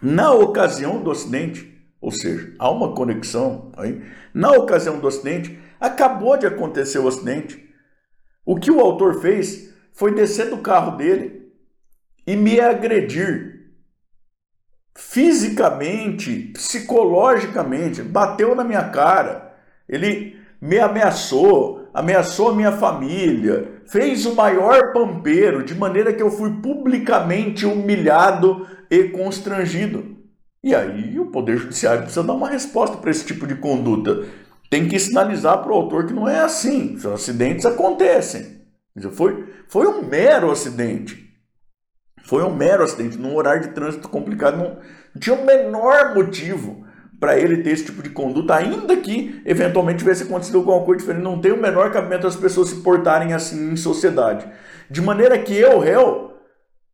Na 0.00 0.32
ocasião 0.32 1.02
do 1.02 1.10
acidente, 1.10 1.77
ou 2.00 2.10
seja, 2.10 2.54
há 2.58 2.70
uma 2.70 2.94
conexão 2.94 3.72
aí. 3.76 4.02
Na 4.32 4.52
ocasião 4.52 4.98
do 4.98 5.08
acidente, 5.08 5.58
acabou 5.80 6.36
de 6.36 6.46
acontecer 6.46 6.98
o 6.98 7.08
acidente. 7.08 7.68
O 8.44 8.56
que 8.56 8.70
o 8.70 8.80
autor 8.80 9.20
fez 9.20 9.74
foi 9.92 10.14
descer 10.14 10.50
do 10.50 10.58
carro 10.58 10.96
dele 10.96 11.52
e 12.26 12.36
me 12.36 12.60
agredir 12.60 13.58
fisicamente, 14.94 16.50
psicologicamente, 16.52 18.02
bateu 18.02 18.54
na 18.54 18.64
minha 18.64 18.90
cara. 18.90 19.54
Ele 19.88 20.36
me 20.60 20.78
ameaçou, 20.78 21.88
ameaçou 21.94 22.50
a 22.50 22.54
minha 22.54 22.72
família, 22.72 23.80
fez 23.86 24.26
o 24.26 24.34
maior 24.34 24.92
pampeiro, 24.92 25.64
de 25.64 25.74
maneira 25.74 26.12
que 26.12 26.22
eu 26.22 26.30
fui 26.30 26.52
publicamente 26.60 27.64
humilhado 27.64 28.66
e 28.90 29.04
constrangido. 29.04 30.17
E 30.68 30.74
aí 30.74 31.18
o 31.18 31.24
Poder 31.24 31.56
Judiciário 31.56 32.02
precisa 32.02 32.22
dar 32.22 32.34
uma 32.34 32.50
resposta 32.50 32.98
para 32.98 33.10
esse 33.10 33.24
tipo 33.24 33.46
de 33.46 33.54
conduta. 33.54 34.26
Tem 34.68 34.86
que 34.86 34.98
sinalizar 34.98 35.62
para 35.62 35.72
o 35.72 35.74
autor 35.74 36.06
que 36.06 36.12
não 36.12 36.28
é 36.28 36.40
assim. 36.40 36.94
Os 36.94 37.06
acidentes 37.06 37.64
acontecem. 37.64 38.60
Foi, 39.12 39.46
foi 39.66 39.86
um 39.86 40.02
mero 40.02 40.50
acidente. 40.50 41.26
Foi 42.22 42.42
um 42.42 42.54
mero 42.54 42.84
acidente, 42.84 43.16
num 43.16 43.34
horário 43.34 43.62
de 43.62 43.68
trânsito 43.68 44.10
complicado. 44.10 44.58
Não, 44.58 44.76
não 45.14 45.18
tinha 45.18 45.34
o 45.34 45.46
menor 45.46 46.14
motivo 46.14 46.84
para 47.18 47.38
ele 47.38 47.62
ter 47.62 47.70
esse 47.70 47.86
tipo 47.86 48.02
de 48.02 48.10
conduta, 48.10 48.54
ainda 48.54 48.94
que 48.94 49.40
eventualmente 49.46 50.00
tivesse 50.00 50.24
acontecido 50.24 50.58
alguma 50.58 50.84
coisa 50.84 51.00
diferente. 51.00 51.24
Não 51.24 51.40
tem 51.40 51.50
o 51.50 51.56
menor 51.56 51.90
cabimento 51.90 52.26
as 52.26 52.36
pessoas 52.36 52.68
se 52.68 52.82
portarem 52.82 53.32
assim 53.32 53.72
em 53.72 53.76
sociedade. 53.76 54.46
De 54.90 55.00
maneira 55.00 55.38
que 55.38 55.56
eu, 55.56 55.78
réu, 55.78 56.34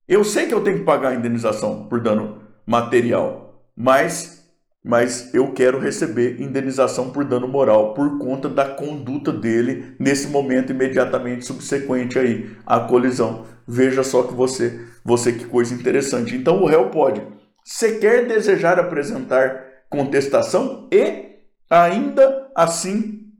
eu 0.06 0.22
sei 0.22 0.46
que 0.46 0.54
eu 0.54 0.62
tenho 0.62 0.78
que 0.78 0.84
pagar 0.84 1.08
a 1.08 1.14
indenização 1.16 1.88
por 1.88 2.00
dano 2.00 2.40
material 2.64 3.43
mas 3.76 4.44
mas 4.84 5.32
eu 5.32 5.50
quero 5.54 5.80
receber 5.80 6.42
indenização 6.42 7.10
por 7.10 7.24
dano 7.24 7.48
moral 7.48 7.94
por 7.94 8.18
conta 8.18 8.50
da 8.50 8.68
conduta 8.68 9.32
dele 9.32 9.96
nesse 9.98 10.28
momento 10.28 10.72
imediatamente 10.72 11.46
subsequente 11.46 12.18
aí 12.18 12.54
à 12.66 12.80
colisão. 12.80 13.46
Veja 13.66 14.02
só 14.02 14.24
que 14.24 14.34
você, 14.34 14.78
você 15.02 15.32
que 15.32 15.46
coisa 15.46 15.72
interessante. 15.72 16.36
Então 16.36 16.62
o 16.62 16.66
réu 16.66 16.90
pode 16.90 17.22
sequer 17.64 18.28
desejar 18.28 18.78
apresentar 18.78 19.64
contestação 19.88 20.86
e 20.92 21.38
ainda 21.70 22.50
assim 22.54 23.32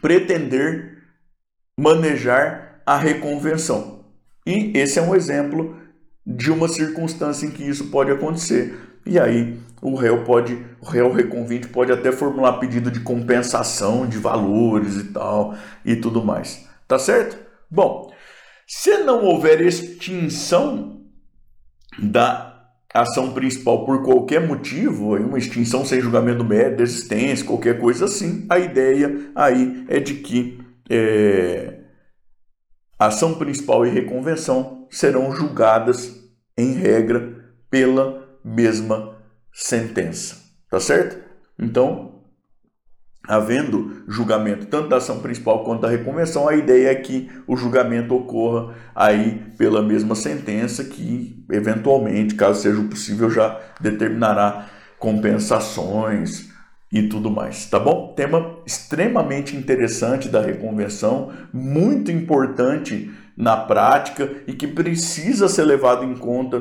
pretender 0.00 0.96
manejar 1.78 2.80
a 2.86 2.96
reconvenção. 2.96 4.06
E 4.46 4.72
esse 4.74 4.98
é 4.98 5.02
um 5.02 5.14
exemplo 5.14 5.76
de 6.26 6.50
uma 6.50 6.68
circunstância 6.68 7.44
em 7.44 7.50
que 7.50 7.68
isso 7.68 7.90
pode 7.90 8.10
acontecer 8.10 8.89
e 9.04 9.18
aí 9.18 9.58
o 9.82 9.94
réu 9.94 10.24
pode, 10.24 10.58
o 10.80 10.86
réu 10.86 11.12
reconvinte 11.12 11.68
pode 11.68 11.90
até 11.90 12.12
formular 12.12 12.54
pedido 12.54 12.90
de 12.90 13.00
compensação 13.00 14.06
de 14.06 14.18
valores 14.18 14.96
e 14.96 15.04
tal 15.04 15.54
e 15.84 15.96
tudo 15.96 16.24
mais. 16.24 16.68
Tá 16.86 16.98
certo? 16.98 17.38
Bom, 17.70 18.12
se 18.66 18.98
não 18.98 19.24
houver 19.24 19.60
extinção 19.60 21.00
da 21.98 22.50
ação 22.92 23.32
principal 23.32 23.84
por 23.84 24.02
qualquer 24.02 24.46
motivo, 24.46 25.16
uma 25.16 25.38
extinção 25.38 25.84
sem 25.84 26.00
julgamento 26.00 26.44
médio, 26.44 26.78
desistência, 26.78 27.46
qualquer 27.46 27.78
coisa 27.78 28.04
assim, 28.04 28.46
a 28.48 28.58
ideia 28.58 29.30
aí 29.34 29.84
é 29.88 30.00
de 30.00 30.14
que 30.14 30.60
é, 30.88 31.78
ação 32.98 33.34
principal 33.34 33.86
e 33.86 33.90
reconvenção 33.90 34.88
serão 34.90 35.34
julgadas, 35.34 36.18
em 36.58 36.72
regra, 36.72 37.54
pela 37.70 38.19
mesma 38.44 39.16
sentença. 39.52 40.36
Tá 40.70 40.78
certo? 40.78 41.18
Então, 41.58 42.20
havendo 43.28 44.02
julgamento 44.08 44.66
tanto 44.66 44.88
da 44.88 44.96
ação 44.96 45.20
principal 45.20 45.64
quanto 45.64 45.82
da 45.82 45.88
reconvenção, 45.88 46.48
a 46.48 46.54
ideia 46.54 46.90
é 46.90 46.94
que 46.94 47.30
o 47.46 47.56
julgamento 47.56 48.14
ocorra 48.14 48.74
aí 48.94 49.42
pela 49.58 49.82
mesma 49.82 50.14
sentença 50.14 50.84
que, 50.84 51.44
eventualmente, 51.50 52.34
caso 52.34 52.62
seja 52.62 52.82
possível, 52.82 53.30
já 53.30 53.60
determinará 53.80 54.68
compensações 54.98 56.50
e 56.92 57.04
tudo 57.04 57.30
mais, 57.30 57.66
tá 57.66 57.78
bom? 57.78 58.14
Tema 58.16 58.58
extremamente 58.66 59.56
interessante 59.56 60.28
da 60.28 60.40
reconvenção, 60.40 61.32
muito 61.52 62.10
importante 62.10 63.10
na 63.36 63.56
prática 63.56 64.28
e 64.46 64.52
que 64.52 64.66
precisa 64.66 65.48
ser 65.48 65.64
levado 65.64 66.04
em 66.04 66.16
conta 66.16 66.60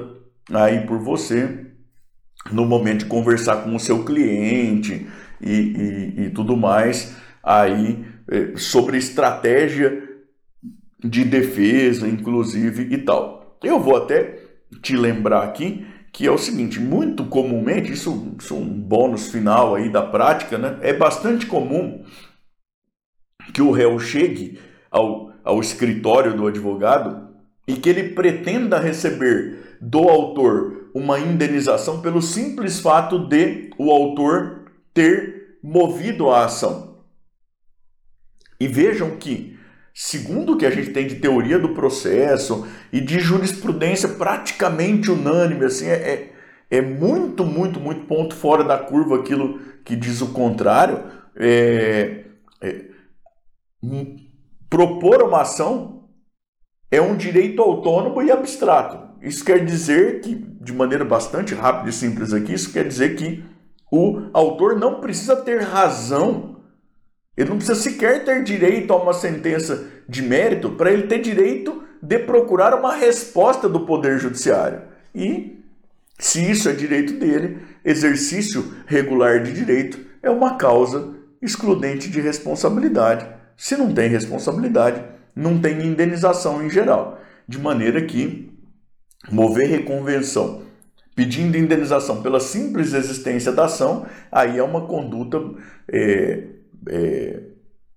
aí 0.51 0.85
por 0.85 0.99
você 0.99 1.68
no 2.51 2.65
momento 2.65 2.99
de 2.99 3.05
conversar 3.05 3.63
com 3.63 3.75
o 3.75 3.79
seu 3.79 4.03
cliente 4.03 5.07
e, 5.41 5.51
e, 5.51 6.23
e 6.25 6.29
tudo 6.31 6.55
mais 6.55 7.15
aí 7.43 8.05
eh, 8.29 8.53
sobre 8.55 8.97
estratégia 8.97 10.07
de 11.03 11.23
defesa, 11.23 12.07
inclusive 12.07 12.93
e 12.93 12.97
tal. 12.99 13.57
Eu 13.63 13.79
vou 13.79 13.95
até 13.97 14.39
te 14.81 14.95
lembrar 14.95 15.43
aqui 15.43 15.85
que 16.11 16.25
é 16.25 16.31
o 16.31 16.37
seguinte, 16.37 16.79
muito 16.79 17.25
comumente, 17.25 17.93
isso, 17.93 18.35
isso 18.39 18.53
é 18.53 18.57
um 18.57 18.67
bônus 18.67 19.31
final 19.31 19.75
aí 19.75 19.89
da 19.89 20.01
prática, 20.01 20.57
né? 20.57 20.77
É 20.81 20.91
bastante 20.91 21.45
comum 21.45 22.03
que 23.53 23.61
o 23.61 23.71
réu 23.71 23.97
chegue 23.99 24.59
ao, 24.89 25.31
ao 25.43 25.59
escritório 25.59 26.35
do 26.35 26.47
advogado 26.47 27.29
e 27.67 27.75
que 27.75 27.89
ele 27.89 28.09
pretenda 28.09 28.79
receber 28.79 29.77
do 29.79 30.09
autor 30.09 30.78
uma 30.99 31.17
indenização 31.17 32.01
pelo 32.01 32.21
simples 32.21 32.81
fato 32.81 33.17
de 33.17 33.69
o 33.77 33.89
autor 33.89 34.65
ter 34.93 35.57
movido 35.63 36.29
a 36.29 36.45
ação. 36.45 36.99
E 38.59 38.67
vejam 38.67 39.11
que, 39.11 39.57
segundo 39.93 40.53
o 40.53 40.57
que 40.57 40.65
a 40.65 40.69
gente 40.69 40.91
tem 40.91 41.07
de 41.07 41.15
teoria 41.15 41.57
do 41.57 41.69
processo 41.69 42.67
e 42.91 42.99
de 42.99 43.19
jurisprudência 43.19 44.09
praticamente 44.09 45.09
unânime, 45.09 45.65
assim, 45.65 45.87
é, 45.87 45.93
é, 45.93 46.33
é 46.69 46.81
muito, 46.81 47.45
muito, 47.45 47.79
muito 47.79 48.05
ponto 48.05 48.35
fora 48.35 48.63
da 48.63 48.77
curva 48.77 49.19
aquilo 49.19 49.59
que 49.85 49.95
diz 49.95 50.19
o 50.21 50.33
contrário. 50.33 51.05
É, 51.37 52.25
é, 52.61 52.85
propor 54.69 55.23
uma 55.23 55.41
ação 55.41 56.09
é 56.91 57.01
um 57.01 57.15
direito 57.15 57.61
autônomo 57.61 58.21
e 58.21 58.29
abstrato. 58.29 59.09
Isso 59.21 59.43
quer 59.43 59.63
dizer 59.65 60.21
que, 60.21 60.35
de 60.59 60.73
maneira 60.73 61.05
bastante 61.05 61.55
rápida 61.55 61.89
e 61.89 61.93
simples 61.93 62.33
aqui, 62.33 62.53
isso 62.53 62.73
quer 62.73 62.87
dizer 62.87 63.15
que 63.15 63.43
o 63.91 64.29
autor 64.33 64.77
não 64.77 64.99
precisa 64.99 65.35
ter 65.35 65.61
razão, 65.61 66.57
ele 67.35 67.49
não 67.49 67.57
precisa 67.57 67.79
sequer 67.79 68.25
ter 68.25 68.43
direito 68.43 68.91
a 68.91 69.01
uma 69.01 69.13
sentença 69.13 69.87
de 70.07 70.21
mérito 70.21 70.71
para 70.71 70.91
ele 70.91 71.07
ter 71.07 71.19
direito 71.19 71.83
de 72.01 72.19
procurar 72.19 72.73
uma 72.77 72.93
resposta 72.93 73.67
do 73.69 73.85
Poder 73.85 74.19
Judiciário. 74.19 74.81
E, 75.15 75.63
se 76.17 76.49
isso 76.49 76.67
é 76.67 76.73
direito 76.73 77.13
dele, 77.13 77.59
exercício 77.83 78.73
regular 78.85 79.41
de 79.41 79.53
direito 79.53 79.99
é 80.21 80.29
uma 80.29 80.55
causa 80.55 81.15
excludente 81.41 82.09
de 82.09 82.19
responsabilidade. 82.19 83.25
Se 83.55 83.77
não 83.77 83.93
tem 83.93 84.09
responsabilidade, 84.09 85.03
não 85.35 85.59
tem 85.59 85.85
indenização 85.85 86.63
em 86.63 86.69
geral. 86.69 87.19
De 87.47 87.57
maneira 87.57 88.01
que 88.01 88.51
mover 89.31 89.67
reconvenção 89.67 90.69
pedindo 91.19 91.57
indenização 91.57 92.21
pela 92.21 92.39
simples 92.39 92.93
existência 92.93 93.51
da 93.51 93.65
ação, 93.65 94.05
aí 94.31 94.57
é 94.57 94.63
uma 94.63 94.87
conduta, 94.87 95.37
é, 95.91 96.43
é, 96.87 97.39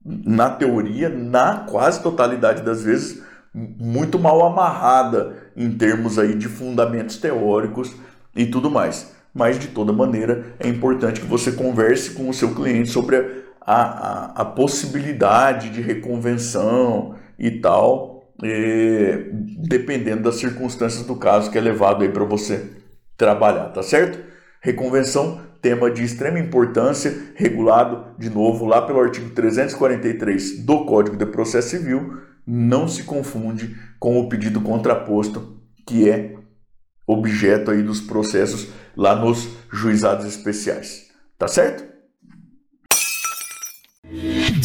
na 0.04 0.50
teoria, 0.50 1.08
na 1.08 1.58
quase 1.70 2.02
totalidade 2.02 2.62
das 2.62 2.82
vezes, 2.82 3.22
muito 3.54 4.18
mal 4.18 4.44
amarrada 4.44 5.36
em 5.56 5.70
termos 5.70 6.18
aí 6.18 6.34
de 6.34 6.48
fundamentos 6.48 7.16
teóricos 7.16 7.94
e 8.34 8.44
tudo 8.44 8.68
mais. 8.68 9.14
Mas, 9.32 9.56
de 9.56 9.68
toda 9.68 9.92
maneira, 9.92 10.56
é 10.58 10.66
importante 10.66 11.20
que 11.20 11.26
você 11.28 11.52
converse 11.52 12.14
com 12.14 12.28
o 12.28 12.34
seu 12.34 12.52
cliente 12.52 12.90
sobre 12.90 13.44
a, 13.60 13.82
a, 13.82 14.24
a 14.42 14.44
possibilidade 14.44 15.70
de 15.70 15.80
reconvenção 15.80 17.14
e 17.38 17.52
tal, 17.52 18.11
é, 18.42 19.30
dependendo 19.68 20.22
das 20.22 20.36
circunstâncias 20.36 21.06
do 21.06 21.16
caso 21.16 21.50
que 21.50 21.58
é 21.58 21.60
levado 21.60 22.02
aí 22.02 22.08
para 22.08 22.24
você 22.24 22.70
trabalhar, 23.16 23.68
tá 23.68 23.82
certo? 23.82 24.18
Reconvenção, 24.60 25.40
tema 25.60 25.90
de 25.90 26.02
extrema 26.02 26.38
importância, 26.38 27.32
regulado 27.34 28.16
de 28.18 28.28
novo 28.28 28.66
lá 28.66 28.82
pelo 28.82 29.00
artigo 29.00 29.30
343 29.30 30.64
do 30.64 30.84
Código 30.84 31.16
de 31.16 31.26
Processo 31.26 31.70
Civil, 31.70 32.18
não 32.46 32.88
se 32.88 33.04
confunde 33.04 33.76
com 34.00 34.18
o 34.18 34.28
pedido 34.28 34.60
contraposto, 34.60 35.60
que 35.86 36.10
é 36.10 36.34
objeto 37.06 37.70
aí 37.70 37.82
dos 37.82 38.00
processos 38.00 38.68
lá 38.96 39.14
nos 39.14 39.48
juizados 39.72 40.26
especiais. 40.26 41.10
Tá 41.38 41.46
certo? 41.46 41.91